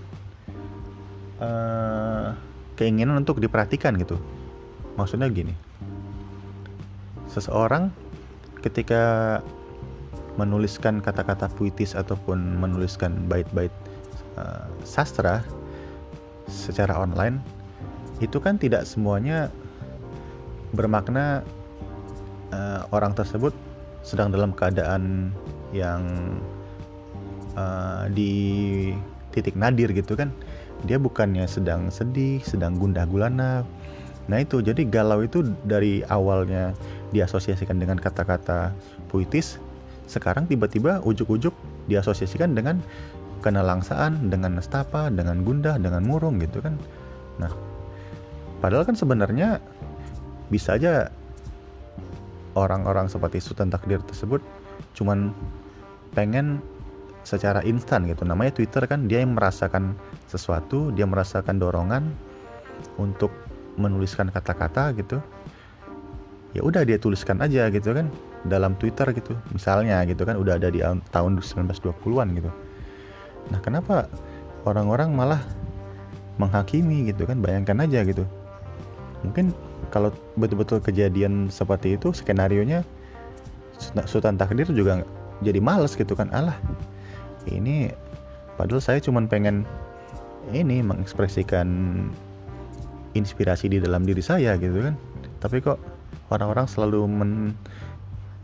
uh, 1.38 2.32
keinginan 2.80 3.20
untuk 3.20 3.36
diperhatikan 3.38 4.00
gitu 4.00 4.16
maksudnya 4.96 5.28
gini. 5.30 5.54
Seseorang 7.30 7.92
ketika 8.64 9.38
menuliskan 10.36 11.00
kata-kata 11.00 11.48
puitis 11.56 11.96
ataupun 11.96 12.60
menuliskan 12.60 13.16
bait-bait 13.28 13.72
uh, 14.36 14.68
sastra 14.84 15.40
secara 16.46 16.96
online 16.96 17.40
itu 18.20 18.40
kan 18.40 18.56
tidak 18.56 18.88
semuanya 18.88 19.52
bermakna 20.72 21.40
uh, 22.52 22.84
orang 22.92 23.16
tersebut 23.16 23.52
sedang 24.04 24.30
dalam 24.30 24.52
keadaan 24.52 25.32
yang 25.72 26.04
uh, 27.58 28.06
di 28.12 28.92
titik 29.34 29.56
nadir 29.58 29.92
gitu 29.92 30.16
kan. 30.16 30.32
Dia 30.84 31.00
bukannya 31.00 31.48
sedang 31.48 31.88
sedih 31.88 32.44
sedang 32.44 32.76
gundah 32.76 33.08
gulana 33.08 33.64
nah 34.26 34.42
itu 34.42 34.58
jadi 34.58 34.82
galau 34.86 35.22
itu 35.22 35.46
dari 35.62 36.02
awalnya 36.10 36.74
diasosiasikan 37.14 37.78
dengan 37.78 37.98
kata-kata 37.98 38.74
puitis 39.06 39.62
sekarang 40.06 40.46
tiba-tiba 40.46 41.02
ujuk-ujuk 41.02 41.54
diasosiasikan 41.90 42.54
dengan 42.54 42.78
kenalangsaan, 43.42 44.30
dengan 44.30 44.58
nestapa, 44.58 45.10
dengan 45.12 45.42
gundah, 45.46 45.76
dengan 45.78 46.02
murung 46.06 46.38
gitu 46.40 46.62
kan. 46.62 46.78
Nah, 47.38 47.52
padahal 48.62 48.86
kan 48.86 48.96
sebenarnya 48.96 49.62
bisa 50.48 50.78
aja 50.78 51.10
orang-orang 52.56 53.10
seperti 53.10 53.42
Sultan 53.42 53.68
Takdir 53.68 54.00
tersebut 54.06 54.40
cuman 54.96 55.34
pengen 56.16 56.64
secara 57.26 57.60
instan 57.66 58.06
gitu. 58.06 58.22
Namanya 58.24 58.54
Twitter 58.54 58.86
kan 58.86 59.10
dia 59.10 59.20
yang 59.20 59.34
merasakan 59.34 59.98
sesuatu, 60.30 60.94
dia 60.94 61.04
merasakan 61.04 61.58
dorongan 61.58 62.14
untuk 62.96 63.34
menuliskan 63.76 64.32
kata-kata 64.32 64.92
gitu. 64.96 65.20
Ya 66.56 66.64
udah 66.64 66.88
dia 66.88 66.96
tuliskan 66.96 67.40
aja 67.44 67.68
gitu 67.68 67.92
kan 67.92 68.08
dalam 68.48 68.72
Twitter 68.80 69.12
gitu 69.12 69.36
misalnya 69.52 70.00
gitu 70.08 70.24
kan 70.24 70.40
udah 70.40 70.56
ada 70.56 70.72
di 70.72 70.80
tahun 71.12 71.36
1920-an 71.40 72.28
gitu. 72.32 72.50
Nah 73.52 73.60
kenapa 73.60 74.08
orang-orang 74.64 75.12
malah 75.12 75.42
menghakimi 76.40 77.12
gitu 77.12 77.28
kan? 77.28 77.44
Bayangkan 77.44 77.84
aja 77.84 78.02
gitu. 78.08 78.24
Mungkin 79.24 79.52
kalau 79.92 80.10
betul-betul 80.40 80.80
kejadian 80.80 81.52
seperti 81.52 82.00
itu 82.00 82.10
skenario 82.16 82.64
nya 82.64 82.80
Sultan 84.08 84.40
Takdir 84.40 84.66
juga 84.72 85.04
jadi 85.44 85.60
males 85.60 85.92
gitu 85.92 86.16
kan? 86.16 86.32
Allah 86.32 86.56
ini 87.52 87.92
padahal 88.56 88.80
saya 88.80 88.98
cuma 89.04 89.20
pengen 89.28 89.68
ini 90.54 90.80
mengekspresikan 90.80 91.68
inspirasi 93.16 93.72
di 93.72 93.78
dalam 93.80 94.04
diri 94.04 94.20
saya 94.20 94.54
gitu 94.60 94.80
kan. 94.80 94.94
Tapi 95.40 95.60
kok 95.64 95.80
orang-orang 96.30 96.66
selalu 96.68 97.08
men 97.08 97.30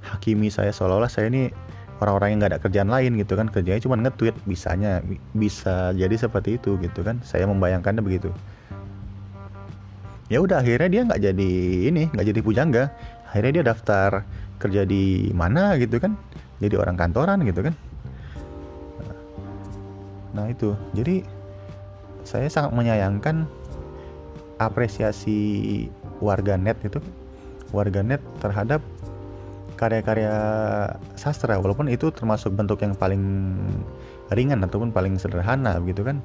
hakimi 0.02 0.50
saya 0.50 0.75
seolah-olah 0.75 1.07
saya 1.07 1.31
ini 1.31 1.55
orang-orang 2.02 2.35
yang 2.35 2.38
nggak 2.43 2.52
ada 2.57 2.61
kerjaan 2.61 2.91
lain 2.91 3.14
gitu 3.21 3.38
kan. 3.38 3.47
Kerjanya 3.47 3.81
cuma 3.85 3.95
nge-tweet 4.00 4.35
bisanya 4.49 5.05
bisa 5.37 5.95
jadi 5.95 6.17
seperti 6.19 6.59
itu 6.59 6.75
gitu 6.83 7.07
kan. 7.07 7.23
Saya 7.23 7.47
membayangkannya 7.47 8.02
begitu. 8.02 8.35
Ya 10.33 10.41
udah 10.41 10.64
akhirnya 10.64 10.88
dia 10.88 11.02
nggak 11.05 11.21
jadi 11.21 11.50
ini 11.93 12.02
nggak 12.11 12.26
jadi 12.33 12.41
pujangga. 12.41 12.85
Akhirnya 13.31 13.62
dia 13.62 13.64
daftar 13.71 14.26
kerja 14.59 14.83
di 14.88 15.31
mana 15.37 15.79
gitu 15.79 16.02
kan. 16.02 16.19
Jadi 16.59 16.75
orang 16.75 16.99
kantoran 16.99 17.43
gitu 17.47 17.62
kan. 17.62 17.75
Nah 20.33 20.49
itu. 20.49 20.73
Jadi 20.97 21.23
saya 22.23 22.47
sangat 22.47 22.73
menyayangkan 22.73 23.44
apresiasi 24.68 25.88
warga 26.22 26.55
net 26.55 26.79
itu 26.85 27.03
warga 27.75 28.05
net 28.05 28.20
terhadap 28.38 28.85
karya-karya 29.81 30.35
sastra 31.18 31.59
walaupun 31.59 31.90
itu 31.90 32.14
termasuk 32.14 32.55
bentuk 32.55 32.85
yang 32.87 32.94
paling 32.94 33.59
ringan 34.31 34.62
ataupun 34.62 34.94
paling 34.94 35.18
sederhana 35.18 35.81
gitu 35.88 36.07
kan. 36.07 36.22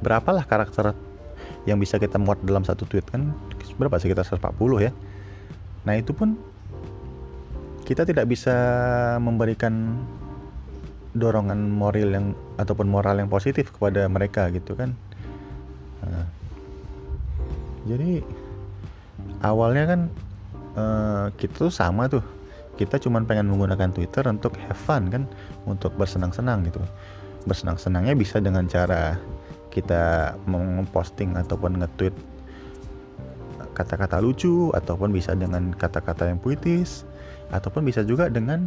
Berapalah 0.00 0.46
karakter 0.46 0.94
yang 1.68 1.76
bisa 1.76 2.00
kita 2.00 2.16
muat 2.16 2.40
dalam 2.46 2.64
satu 2.64 2.86
tweet 2.86 3.04
kan? 3.10 3.34
Berapa 3.76 3.98
sekitar 3.98 4.24
140 4.24 4.86
ya. 4.86 4.92
Nah 5.84 5.94
itu 5.96 6.12
pun 6.14 6.36
kita 7.84 8.06
tidak 8.06 8.30
bisa 8.30 8.54
memberikan 9.18 9.98
dorongan 11.10 11.74
moral 11.74 12.14
yang 12.14 12.26
ataupun 12.54 12.86
moral 12.86 13.18
yang 13.18 13.26
positif 13.26 13.74
kepada 13.74 14.06
mereka 14.06 14.46
gitu 14.54 14.78
kan. 14.78 14.94
Nah, 16.06 16.24
jadi 17.88 18.20
awalnya 19.40 19.84
kan 19.88 20.00
uh, 20.76 21.26
kita 21.36 21.68
tuh 21.68 21.72
sama 21.72 22.10
tuh. 22.10 22.24
Kita 22.76 22.96
cuma 22.96 23.20
pengen 23.20 23.52
menggunakan 23.52 23.92
Twitter 23.92 24.24
untuk 24.24 24.56
have 24.56 24.78
fun 24.78 25.12
kan 25.12 25.28
untuk 25.68 25.92
bersenang-senang 26.00 26.64
gitu. 26.64 26.80
Bersenang-senangnya 27.44 28.16
bisa 28.16 28.40
dengan 28.40 28.64
cara 28.64 29.20
kita 29.70 30.34
memposting 30.48 31.36
ataupun 31.36 31.78
nge-tweet 31.84 32.16
kata-kata 33.76 34.18
lucu 34.18 34.74
ataupun 34.74 35.14
bisa 35.14 35.32
dengan 35.32 35.70
kata-kata 35.72 36.26
yang 36.28 36.42
puitis 36.42 37.06
ataupun 37.54 37.86
bisa 37.86 38.02
juga 38.02 38.26
dengan 38.26 38.66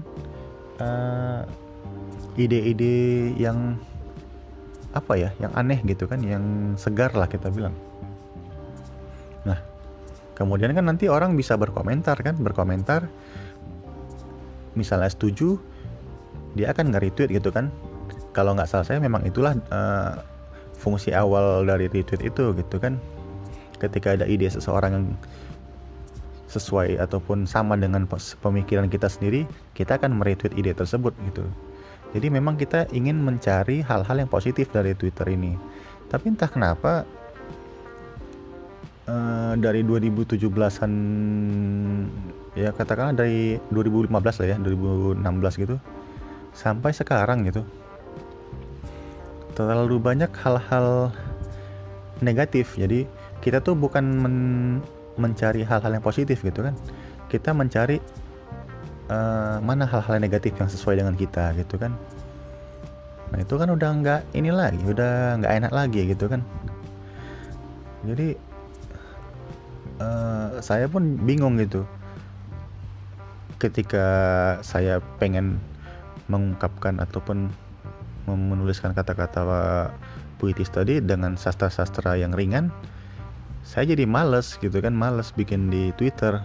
uh, 0.79 1.43
ide-ide 2.39 3.35
yang 3.37 3.77
apa 4.93 5.13
ya 5.17 5.29
yang 5.41 5.53
aneh 5.53 5.81
gitu 5.85 6.05
kan 6.05 6.21
yang 6.21 6.73
segar 6.77 7.13
lah 7.13 7.25
kita 7.29 7.49
bilang 7.49 7.73
kemudian 10.33 10.73
kan 10.73 10.85
nanti 10.85 11.09
orang 11.09 11.37
bisa 11.37 11.57
berkomentar 11.57 12.17
kan 12.21 12.35
berkomentar. 12.37 13.07
Misalnya 14.73 15.09
setuju 15.09 15.61
dia 16.57 16.73
akan 16.73 16.93
nge-retweet 16.93 17.29
gitu 17.33 17.49
kan. 17.53 17.69
Kalau 18.33 18.57
nggak 18.57 18.69
salah 18.69 18.85
saya 18.85 18.97
memang 18.97 19.25
itulah 19.25 19.53
uh, 19.69 20.17
fungsi 20.77 21.13
awal 21.13 21.63
dari 21.63 21.85
retweet 21.87 22.25
itu 22.25 22.53
gitu 22.57 22.75
kan. 22.81 22.97
Ketika 23.77 24.17
ada 24.17 24.25
ide 24.25 24.49
seseorang 24.49 24.91
yang 24.93 25.05
sesuai 26.53 27.01
ataupun 27.01 27.49
sama 27.49 27.73
dengan 27.73 28.05
pemikiran 28.45 28.85
kita 28.85 29.09
sendiri 29.09 29.49
kita 29.73 29.97
akan 29.97 30.21
meretweet 30.21 30.53
ide 30.53 30.73
tersebut 30.77 31.13
gitu. 31.25 31.45
Jadi 32.13 32.29
memang 32.29 32.53
kita 32.53 32.85
ingin 32.93 33.17
mencari 33.25 33.81
hal-hal 33.81 34.21
yang 34.21 34.29
positif 34.29 34.69
dari 34.69 34.93
Twitter 34.93 35.25
ini. 35.33 35.57
Tapi 36.13 36.29
entah 36.29 36.45
kenapa 36.45 37.09
uh, 39.07 39.53
dari 39.57 39.81
2017-an 39.85 40.91
ya 42.53 42.69
katakanlah 42.69 43.17
dari 43.17 43.57
2015 43.73 44.09
lah 44.13 44.47
ya 44.47 44.57
2016 44.61 45.63
gitu 45.65 45.75
sampai 46.53 46.93
sekarang 46.93 47.49
gitu 47.49 47.65
terlalu 49.53 50.01
banyak 50.01 50.29
hal-hal 50.33 51.13
negatif. 52.21 52.75
Jadi 52.75 53.05
kita 53.39 53.61
tuh 53.61 53.77
bukan 53.77 54.03
men 54.03 54.37
mencari 55.13 55.61
hal-hal 55.61 55.93
yang 55.93 56.01
positif 56.01 56.41
gitu 56.41 56.65
kan. 56.65 56.73
Kita 57.29 57.53
mencari 57.53 58.01
uh, 59.13 59.61
mana 59.61 59.85
hal-hal 59.85 60.17
negatif 60.17 60.57
yang 60.57 60.69
sesuai 60.69 60.99
dengan 61.01 61.13
kita 61.13 61.53
gitu 61.57 61.77
kan. 61.77 61.93
Nah 63.29 63.41
itu 63.41 63.53
kan 63.57 63.69
udah 63.69 63.89
nggak 64.01 64.21
ini 64.33 64.49
lagi 64.49 64.81
udah 64.81 65.41
nggak 65.41 65.53
enak 65.63 65.71
lagi 65.71 66.01
gitu 66.09 66.25
kan. 66.25 66.41
Jadi 68.03 68.52
uh, 69.99 70.61
saya 70.63 70.87
pun 70.87 71.19
bingung 71.21 71.59
gitu. 71.59 71.83
Ketika 73.59 74.07
saya 74.65 74.99
pengen 75.19 75.59
mengungkapkan 76.27 77.03
ataupun 77.03 77.51
menuliskan 78.27 78.95
kata-kata 78.95 79.43
puitis 80.39 80.71
tadi 80.71 81.03
dengan 81.03 81.35
sastra-sastra 81.35 82.15
yang 82.15 82.31
ringan 82.31 82.71
saya 83.63 83.95
jadi 83.95 84.03
males 84.03 84.59
gitu 84.59 84.75
kan 84.83 84.91
males 84.91 85.31
bikin 85.31 85.71
di 85.71 85.95
Twitter. 85.95 86.43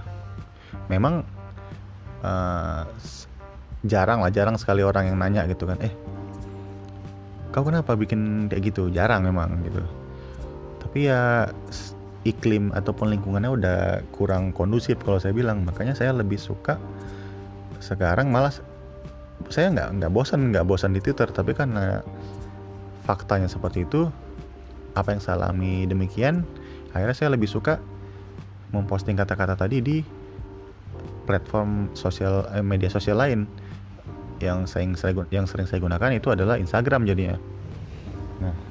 Memang 0.87 1.27
uh, 2.23 2.87
jarang 3.85 4.23
lah 4.23 4.31
jarang 4.31 4.55
sekali 4.55 4.87
orang 4.87 5.11
yang 5.11 5.19
nanya 5.19 5.47
gitu 5.51 5.67
kan 5.67 5.79
eh 5.83 5.93
kau 7.51 7.67
kenapa 7.67 7.99
bikin 7.99 8.47
kayak 8.47 8.71
gitu? 8.71 8.87
Jarang 8.95 9.27
memang 9.27 9.67
gitu. 9.67 9.83
Tapi 10.79 11.11
ya 11.11 11.51
iklim 12.27 12.75
ataupun 12.75 13.15
lingkungannya 13.15 13.51
udah 13.53 13.79
kurang 14.11 14.51
kondusif 14.51 14.99
kalau 15.03 15.23
saya 15.23 15.35
bilang. 15.37 15.63
Makanya 15.63 15.95
saya 15.95 16.11
lebih 16.15 16.41
suka 16.41 16.81
sekarang 17.79 18.35
malah 18.35 18.51
saya 19.49 19.71
nggak 19.71 20.03
nggak 20.03 20.11
bosan 20.11 20.51
nggak 20.51 20.67
bosan 20.67 20.95
di 20.97 21.01
Twitter. 21.03 21.31
Tapi 21.31 21.55
karena 21.55 22.03
faktanya 23.07 23.47
seperti 23.47 23.87
itu 23.87 24.11
apa 24.93 25.15
yang 25.15 25.23
saya 25.23 25.39
alami 25.39 25.87
demikian 25.87 26.43
akhirnya 26.91 27.15
saya 27.15 27.31
lebih 27.33 27.47
suka 27.47 27.79
memposting 28.75 29.15
kata-kata 29.15 29.55
tadi 29.55 29.79
di 29.79 29.97
platform 31.25 31.93
sosial 31.95 32.45
eh, 32.53 32.65
media 32.65 32.91
sosial 32.91 33.21
lain. 33.21 33.47
Yang 34.39 34.71
sering 34.71 34.95
saya 34.95 35.13
yang 35.35 35.51
sering 35.51 35.67
saya 35.67 35.83
gunakan 35.83 36.15
itu 36.15 36.31
adalah 36.31 36.63
Instagram 36.63 37.03
jadinya. 37.07 37.35
Nah 38.39 38.68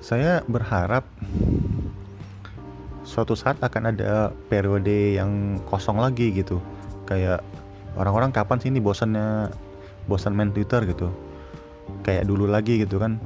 saya 0.00 0.40
berharap 0.48 1.04
suatu 3.04 3.36
saat 3.36 3.60
akan 3.60 3.92
ada 3.92 4.32
periode 4.48 5.20
yang 5.20 5.60
kosong 5.68 6.00
lagi 6.00 6.32
gitu. 6.32 6.56
Kayak 7.04 7.44
orang-orang 8.00 8.32
kapan 8.32 8.58
sih 8.64 8.72
ini 8.72 8.80
bosannya 8.80 9.52
bosan 10.08 10.32
main 10.32 10.50
Twitter 10.56 10.88
gitu? 10.88 11.12
Kayak 12.00 12.26
dulu 12.26 12.48
lagi 12.48 12.80
gitu 12.80 12.96
kan. 12.96 13.20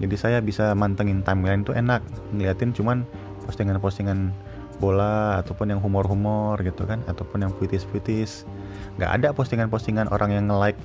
Jadi 0.00 0.16
saya 0.16 0.38
bisa 0.40 0.72
mantengin 0.72 1.20
timeline 1.20 1.62
itu 1.62 1.76
enak 1.76 2.00
ngeliatin 2.32 2.72
cuman 2.72 3.04
postingan-postingan 3.44 4.32
bola 4.80 5.38
ataupun 5.44 5.70
yang 5.70 5.78
humor-humor 5.78 6.58
gitu 6.64 6.88
kan 6.88 7.04
ataupun 7.06 7.44
yang 7.44 7.52
puitis-puitis. 7.54 8.48
Nggak 8.96 9.10
ada 9.20 9.28
postingan-postingan 9.36 10.08
orang 10.08 10.34
yang 10.34 10.44
nge-like 10.48 10.80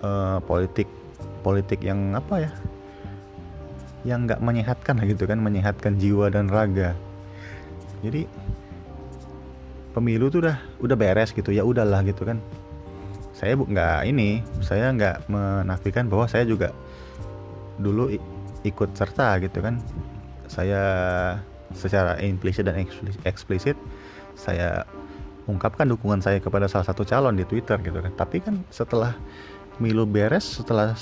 uh, 0.00 0.40
politik 0.48 0.88
politik 1.42 1.84
yang 1.84 2.14
apa 2.14 2.48
ya 2.48 2.50
yang 4.02 4.26
nggak 4.26 4.42
menyehatkan 4.42 4.98
gitu 5.06 5.24
kan 5.30 5.38
menyehatkan 5.38 5.94
jiwa 5.98 6.26
dan 6.30 6.50
raga. 6.50 6.94
Jadi 8.02 8.26
pemilu 9.94 10.26
tuh 10.32 10.42
udah 10.42 10.56
udah 10.82 10.96
beres 10.98 11.30
gitu 11.30 11.54
ya 11.54 11.62
udahlah 11.62 12.02
gitu 12.02 12.26
kan. 12.26 12.42
Saya 13.34 13.54
nggak 13.58 14.06
ini 14.10 14.42
saya 14.62 14.90
nggak 14.90 15.30
menafikan 15.30 16.10
bahwa 16.10 16.26
saya 16.26 16.46
juga 16.46 16.74
dulu 17.78 18.10
ikut 18.66 18.90
serta 18.98 19.38
gitu 19.42 19.62
kan. 19.62 19.78
Saya 20.50 20.82
secara 21.72 22.18
implisit 22.20 22.68
dan 22.68 22.84
eksplisit 23.24 23.78
saya 24.36 24.84
ungkapkan 25.46 25.88
dukungan 25.90 26.22
saya 26.22 26.38
kepada 26.38 26.68
salah 26.70 26.86
satu 26.86 27.02
calon 27.06 27.38
di 27.38 27.46
Twitter 27.46 27.78
gitu 27.82 28.02
kan. 28.02 28.12
Tapi 28.18 28.42
kan 28.42 28.66
setelah 28.70 29.14
milu 29.78 30.04
beres 30.04 30.58
setelah 30.58 30.94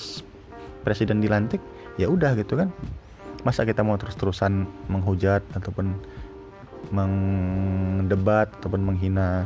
presiden 0.85 1.21
dilantik 1.21 1.61
ya 2.01 2.09
udah 2.09 2.33
gitu 2.41 2.57
kan. 2.57 2.73
Masa 3.45 3.69
kita 3.69 3.85
mau 3.85 3.97
terus-terusan 4.01 4.65
menghujat 4.89 5.45
ataupun 5.53 5.97
mendebat 6.91 8.49
ataupun 8.61 8.81
menghina 8.81 9.45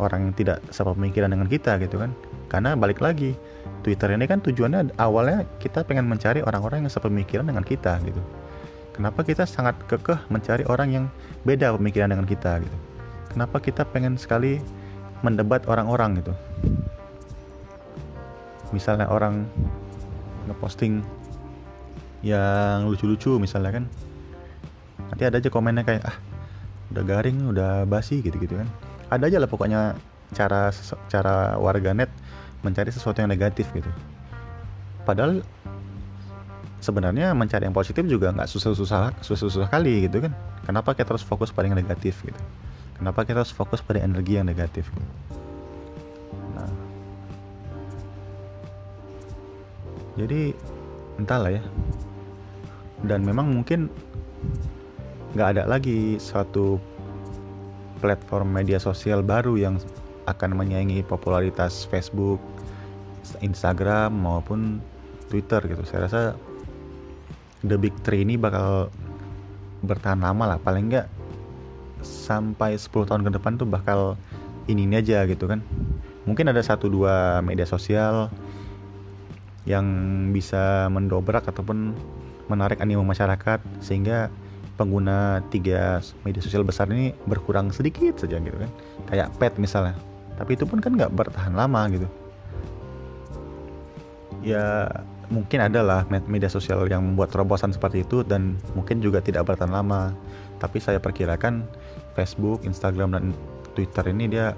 orang 0.00 0.30
yang 0.30 0.34
tidak 0.36 0.58
sepemikiran 0.68 1.32
dengan 1.32 1.48
kita 1.48 1.80
gitu 1.80 2.00
kan. 2.00 2.12
Karena 2.52 2.76
balik 2.76 3.00
lagi 3.00 3.36
Twitter 3.80 4.12
ini 4.12 4.28
kan 4.28 4.44
tujuannya 4.44 4.96
awalnya 5.00 5.48
kita 5.60 5.84
pengen 5.88 6.08
mencari 6.08 6.44
orang-orang 6.44 6.84
yang 6.84 6.92
sepemikiran 6.92 7.48
dengan 7.48 7.64
kita 7.64 7.96
gitu. 8.04 8.20
Kenapa 8.92 9.24
kita 9.24 9.48
sangat 9.48 9.80
kekeh 9.88 10.28
mencari 10.28 10.68
orang 10.68 10.88
yang 10.92 11.04
beda 11.48 11.72
pemikiran 11.80 12.12
dengan 12.12 12.28
kita 12.28 12.60
gitu? 12.60 12.76
Kenapa 13.32 13.56
kita 13.62 13.86
pengen 13.88 14.20
sekali 14.20 14.60
mendebat 15.24 15.64
orang-orang 15.64 16.20
gitu? 16.20 16.34
Misalnya 18.76 19.08
orang 19.08 19.48
ngeposting 20.50 21.00
yang 22.20 22.88
lucu-lucu 22.88 23.40
misalnya 23.40 23.80
kan. 23.80 23.84
Nanti 25.10 25.22
ada 25.26 25.40
aja 25.40 25.50
komennya 25.50 25.84
kayak 25.84 26.02
ah 26.04 26.16
udah 26.90 27.04
garing 27.06 27.38
udah 27.50 27.86
basi 27.88 28.20
gitu-gitu 28.20 28.60
kan. 28.60 28.68
Ada 29.10 29.30
aja 29.30 29.38
lah 29.42 29.50
pokoknya 29.50 29.96
cara 30.36 30.70
cara 31.10 31.58
warganet 31.58 32.10
mencari 32.60 32.92
sesuatu 32.92 33.24
yang 33.24 33.30
negatif 33.32 33.70
gitu. 33.72 33.88
Padahal 35.08 35.40
sebenarnya 36.84 37.32
mencari 37.32 37.68
yang 37.68 37.76
positif 37.76 38.04
juga 38.04 38.32
nggak 38.32 38.48
susah-susah 38.48 39.16
susah-susah 39.24 39.68
kali 39.72 40.06
gitu 40.06 40.24
kan. 40.24 40.32
Kenapa 40.68 40.92
kita 40.92 41.16
harus 41.16 41.24
fokus 41.24 41.50
pada 41.50 41.66
yang 41.66 41.78
negatif 41.78 42.20
gitu? 42.22 42.40
Kenapa 43.00 43.24
kita 43.24 43.40
harus 43.40 43.54
fokus 43.54 43.80
pada 43.80 44.04
energi 44.04 44.36
yang 44.36 44.44
negatif 44.44 44.92
gitu? 44.92 45.08
nah. 46.52 46.68
Jadi 50.20 50.52
entahlah 51.16 51.52
ya 51.52 51.62
dan 53.04 53.24
memang 53.24 53.52
mungkin 53.52 53.88
nggak 55.32 55.48
ada 55.56 55.62
lagi 55.64 56.18
suatu 56.18 56.80
platform 58.00 58.50
media 58.50 58.80
sosial 58.80 59.20
baru 59.20 59.54
yang 59.60 59.76
akan 60.26 60.56
menyaingi 60.56 61.04
popularitas 61.04 61.84
Facebook, 61.88 62.40
Instagram 63.44 64.14
maupun 64.14 64.80
Twitter 65.28 65.60
gitu. 65.64 65.82
Saya 65.86 66.08
rasa 66.08 66.22
the 67.62 67.76
big 67.76 67.94
three 68.02 68.24
ini 68.24 68.40
bakal 68.40 68.88
bertahan 69.84 70.20
lama 70.20 70.56
lah, 70.56 70.58
paling 70.60 70.92
nggak 70.92 71.08
sampai 72.00 72.80
10 72.80 73.08
tahun 73.08 73.22
ke 73.28 73.30
depan 73.36 73.60
tuh 73.60 73.68
bakal 73.68 74.16
ini 74.68 74.88
ini 74.88 75.00
aja 75.00 75.24
gitu 75.28 75.48
kan. 75.48 75.60
Mungkin 76.24 76.48
ada 76.52 76.60
satu 76.60 76.88
dua 76.88 77.40
media 77.44 77.64
sosial 77.64 78.28
yang 79.68 79.86
bisa 80.32 80.88
mendobrak 80.88 81.44
ataupun 81.44 81.92
menarik 82.48 82.80
animo 82.80 83.04
masyarakat 83.06 83.60
sehingga 83.78 84.32
pengguna 84.80 85.44
tiga 85.52 86.00
media 86.24 86.40
sosial 86.40 86.64
besar 86.64 86.88
ini 86.88 87.12
berkurang 87.28 87.68
sedikit 87.68 88.16
saja 88.16 88.40
gitu 88.40 88.56
kan. 88.56 88.70
Kayak 89.12 89.28
pet 89.36 89.54
misalnya. 89.60 89.94
Tapi 90.40 90.56
itu 90.56 90.64
pun 90.64 90.80
kan 90.80 90.96
nggak 90.96 91.12
bertahan 91.12 91.52
lama 91.52 91.84
gitu. 91.92 92.08
Ya 94.40 94.88
mungkin 95.28 95.60
adalah 95.60 96.08
media 96.08 96.48
sosial 96.48 96.88
yang 96.88 97.04
membuat 97.04 97.30
terobosan 97.30 97.76
seperti 97.76 98.08
itu 98.08 98.24
dan 98.24 98.56
mungkin 98.72 99.04
juga 99.04 99.20
tidak 99.20 99.52
bertahan 99.52 99.70
lama. 99.70 100.16
Tapi 100.56 100.80
saya 100.80 100.96
perkirakan 100.96 101.68
Facebook, 102.16 102.64
Instagram 102.64 103.12
dan 103.12 103.24
Twitter 103.76 104.08
ini 104.08 104.32
dia 104.32 104.56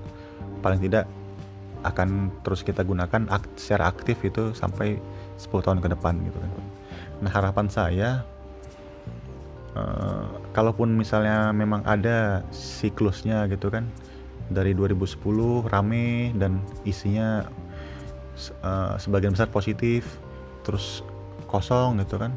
paling 0.63 0.79
tidak 0.79 1.11
akan 1.83 2.31
terus 2.47 2.63
kita 2.63 2.87
gunakan 2.87 3.27
secara 3.59 3.91
aktif 3.91 4.23
itu 4.23 4.55
sampai 4.55 4.99
10 5.39 5.67
tahun 5.67 5.79
ke 5.83 5.89
depan 5.95 6.15
gitu 6.23 6.39
kan. 6.39 6.51
Nah 7.23 7.31
harapan 7.31 7.67
saya 7.71 8.11
uh, 9.77 10.27
kalaupun 10.53 10.95
misalnya 10.95 11.51
memang 11.51 11.83
ada 11.85 12.47
siklusnya 12.55 13.47
gitu 13.51 13.73
kan 13.73 13.89
dari 14.53 14.77
2010 14.77 15.17
rame 15.71 16.35
dan 16.37 16.61
isinya 16.85 17.47
uh, 18.65 18.95
sebagian 19.01 19.33
besar 19.33 19.49
positif 19.49 20.05
terus 20.63 21.01
kosong 21.49 22.01
gitu 22.01 22.21
kan 22.21 22.33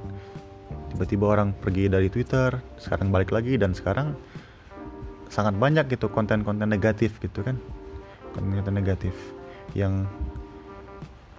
tiba-tiba 0.94 1.28
orang 1.28 1.52
pergi 1.52 1.92
dari 1.92 2.08
Twitter 2.08 2.56
sekarang 2.80 3.12
balik 3.12 3.36
lagi 3.36 3.60
dan 3.60 3.76
sekarang 3.76 4.16
sangat 5.28 5.58
banyak 5.60 5.92
gitu 5.92 6.08
konten-konten 6.08 6.72
negatif 6.72 7.20
gitu 7.20 7.44
kan 7.44 7.60
konten-konten 8.36 8.76
negatif 8.76 9.16
yang 9.72 10.04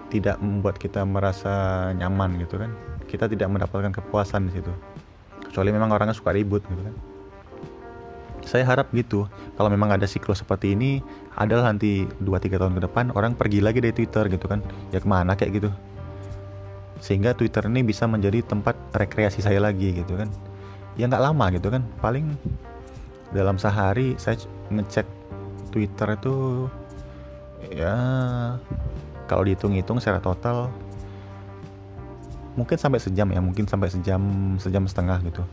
tidak 0.08 0.40
membuat 0.40 0.80
kita 0.80 1.04
merasa 1.04 1.90
nyaman 1.92 2.40
gitu 2.40 2.56
kan. 2.56 2.72
Kita 3.06 3.28
tidak 3.28 3.52
mendapatkan 3.52 3.92
kepuasan 3.92 4.48
di 4.50 4.58
situ. 4.58 4.72
Kecuali 5.44 5.70
memang 5.70 5.92
orangnya 5.92 6.16
suka 6.16 6.32
ribut 6.32 6.64
gitu 6.66 6.82
kan. 6.82 6.94
Saya 8.46 8.62
harap 8.62 8.94
gitu 8.94 9.26
kalau 9.58 9.66
memang 9.66 9.90
ada 9.90 10.06
siklus 10.06 10.38
seperti 10.38 10.78
ini 10.78 11.02
adalah 11.34 11.74
nanti 11.74 12.06
2-3 12.22 12.62
tahun 12.62 12.74
ke 12.78 12.82
depan 12.86 13.04
orang 13.18 13.34
pergi 13.34 13.58
lagi 13.58 13.82
dari 13.82 13.94
Twitter 13.94 14.30
gitu 14.30 14.46
kan. 14.46 14.62
Ya 14.94 15.02
ke 15.02 15.08
mana 15.10 15.34
kayak 15.34 15.58
gitu. 15.58 15.70
Sehingga 17.02 17.34
Twitter 17.34 17.66
ini 17.66 17.82
bisa 17.82 18.06
menjadi 18.06 18.46
tempat 18.46 18.78
rekreasi 18.94 19.42
saya 19.42 19.58
lagi 19.58 19.98
gitu 19.98 20.14
kan. 20.14 20.30
Ya 20.94 21.10
nggak 21.10 21.22
lama 21.22 21.50
gitu 21.52 21.68
kan. 21.74 21.82
Paling 21.98 22.38
dalam 23.34 23.58
sehari 23.58 24.14
saya 24.16 24.38
ngecek 24.70 25.06
Twitter 25.74 26.14
itu 26.14 26.66
ya 27.72 27.94
kalau 29.26 29.42
dihitung-hitung 29.42 29.98
secara 29.98 30.22
total 30.22 30.70
mungkin 32.56 32.80
sampai 32.80 32.98
sejam 33.02 33.28
ya 33.28 33.40
mungkin 33.44 33.68
sampai 33.68 33.92
sejam 33.92 34.56
sejam 34.56 34.88
setengah 34.88 35.20
gitu. 35.28 35.44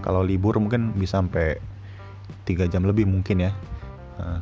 Kalau 0.00 0.24
libur 0.24 0.56
mungkin 0.56 0.96
bisa 0.96 1.20
sampai 1.20 1.60
tiga 2.48 2.64
jam 2.68 2.84
lebih 2.84 3.04
mungkin 3.04 3.48
ya. 3.48 3.52
Nah, 4.16 4.40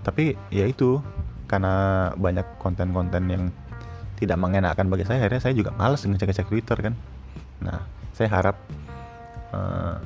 tapi 0.00 0.38
ya 0.48 0.64
itu 0.64 1.02
karena 1.46 2.10
banyak 2.16 2.46
konten-konten 2.58 3.22
yang 3.28 3.44
tidak 4.16 4.40
mengenakan 4.40 4.88
bagi 4.88 5.04
saya 5.04 5.20
akhirnya 5.20 5.42
saya 5.44 5.54
juga 5.54 5.70
males 5.76 6.02
ngecek-ngecek 6.02 6.48
Twitter 6.48 6.78
kan. 6.80 6.94
Nah 7.60 7.84
saya 8.16 8.32
harap 8.32 8.56
uh, 9.52 10.00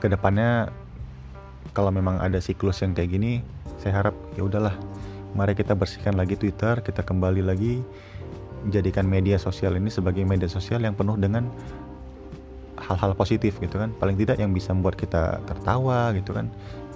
ke 0.00 0.08
depannya 0.08 0.72
kalau 1.76 1.92
memang 1.92 2.18
ada 2.18 2.40
siklus 2.40 2.80
yang 2.80 2.96
kayak 2.96 3.12
gini 3.12 3.44
saya 3.82 3.98
harap 3.98 4.14
ya 4.38 4.46
udahlah. 4.46 4.78
Mari 5.34 5.58
kita 5.58 5.74
bersihkan 5.74 6.14
lagi 6.14 6.38
Twitter 6.38 6.78
kita 6.78 7.02
kembali 7.02 7.42
lagi 7.42 7.82
jadikan 8.70 9.02
media 9.10 9.42
sosial 9.42 9.74
ini 9.74 9.90
sebagai 9.90 10.22
media 10.22 10.46
sosial 10.46 10.86
yang 10.86 10.94
penuh 10.94 11.18
dengan 11.18 11.50
hal-hal 12.78 13.18
positif 13.18 13.58
gitu 13.58 13.82
kan. 13.82 13.90
Paling 13.98 14.14
tidak 14.14 14.38
yang 14.38 14.54
bisa 14.54 14.70
membuat 14.70 14.94
kita 14.94 15.42
tertawa 15.50 16.14
gitu 16.14 16.30
kan. 16.30 16.46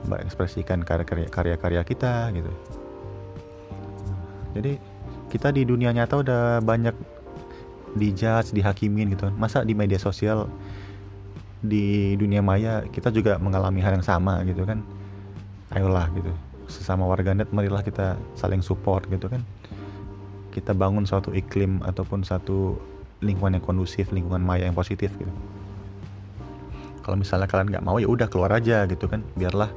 Mengekspresikan 0.06 0.86
karya-karya 0.86 1.82
kita 1.82 2.30
gitu. 2.30 2.52
Jadi 4.54 4.78
kita 5.26 5.50
di 5.50 5.66
dunia 5.66 5.90
nyata 5.90 6.22
udah 6.22 6.62
banyak 6.62 6.94
dijudge, 7.98 8.54
dihakimin 8.54 9.10
gitu 9.10 9.26
kan. 9.26 9.34
Masa 9.34 9.66
di 9.66 9.74
media 9.74 9.98
sosial 9.98 10.46
di 11.66 12.14
dunia 12.14 12.44
maya 12.44 12.84
kita 12.86 13.10
juga 13.10 13.42
mengalami 13.42 13.82
hal 13.82 13.98
yang 13.98 14.06
sama 14.06 14.44
gitu 14.46 14.62
kan. 14.62 14.86
Ayolah 15.74 16.06
gitu 16.14 16.30
sesama 16.66 17.06
warganet 17.06 17.50
marilah 17.54 17.82
kita 17.82 18.18
saling 18.34 18.62
support 18.62 19.06
gitu 19.10 19.30
kan. 19.30 19.42
Kita 20.50 20.72
bangun 20.72 21.04
suatu 21.04 21.30
iklim 21.36 21.84
ataupun 21.84 22.24
satu 22.24 22.78
lingkungan 23.20 23.60
yang 23.60 23.64
kondusif 23.64 24.12
lingkungan 24.12 24.44
maya 24.44 24.68
yang 24.68 24.76
positif 24.76 25.12
gitu. 25.16 25.32
Kalau 27.04 27.16
misalnya 27.16 27.46
kalian 27.46 27.70
nggak 27.70 27.86
mau 27.86 28.02
ya 28.02 28.10
udah 28.10 28.26
keluar 28.26 28.50
aja 28.50 28.82
gitu 28.90 29.06
kan. 29.06 29.22
Biarlah 29.38 29.70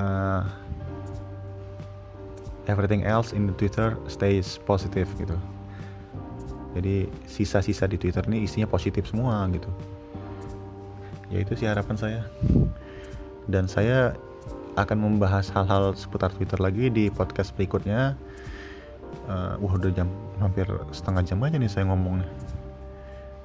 uh, 0.00 0.42
everything 2.66 3.04
else 3.04 3.36
in 3.36 3.46
the 3.46 3.54
Twitter 3.54 3.94
stays 4.08 4.58
positive 4.64 5.06
gitu. 5.20 5.36
Jadi 6.76 7.08
sisa-sisa 7.24 7.88
di 7.88 7.96
Twitter 7.96 8.20
ini 8.28 8.44
isinya 8.44 8.68
positif 8.68 9.08
semua 9.08 9.48
gitu. 9.48 9.68
Ya 11.32 11.42
itu 11.42 11.56
sih 11.56 11.66
harapan 11.66 11.96
saya. 11.96 12.20
Dan 13.48 13.64
saya 13.70 14.12
akan 14.76 14.98
membahas 15.00 15.48
hal-hal 15.56 15.96
seputar 15.96 16.28
Twitter 16.36 16.60
lagi 16.60 16.92
di 16.92 17.08
podcast 17.08 17.56
berikutnya. 17.56 18.14
Uh, 19.26 19.58
wah 19.58 19.74
udah 19.74 19.90
jam 19.90 20.06
hampir 20.38 20.68
setengah 20.92 21.24
jam 21.24 21.40
aja 21.42 21.56
nih 21.56 21.70
saya 21.72 21.88
ngomongnya. 21.88 22.28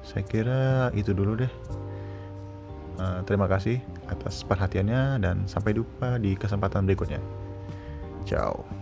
Saya 0.04 0.22
kira 0.28 0.92
itu 0.92 1.16
dulu 1.16 1.40
deh. 1.40 1.52
Uh, 3.00 3.24
terima 3.24 3.48
kasih 3.48 3.80
atas 4.12 4.44
perhatiannya 4.44 5.24
dan 5.24 5.48
sampai 5.48 5.72
jumpa 5.72 6.20
di 6.20 6.36
kesempatan 6.36 6.84
berikutnya. 6.84 7.18
Ciao 8.28 8.81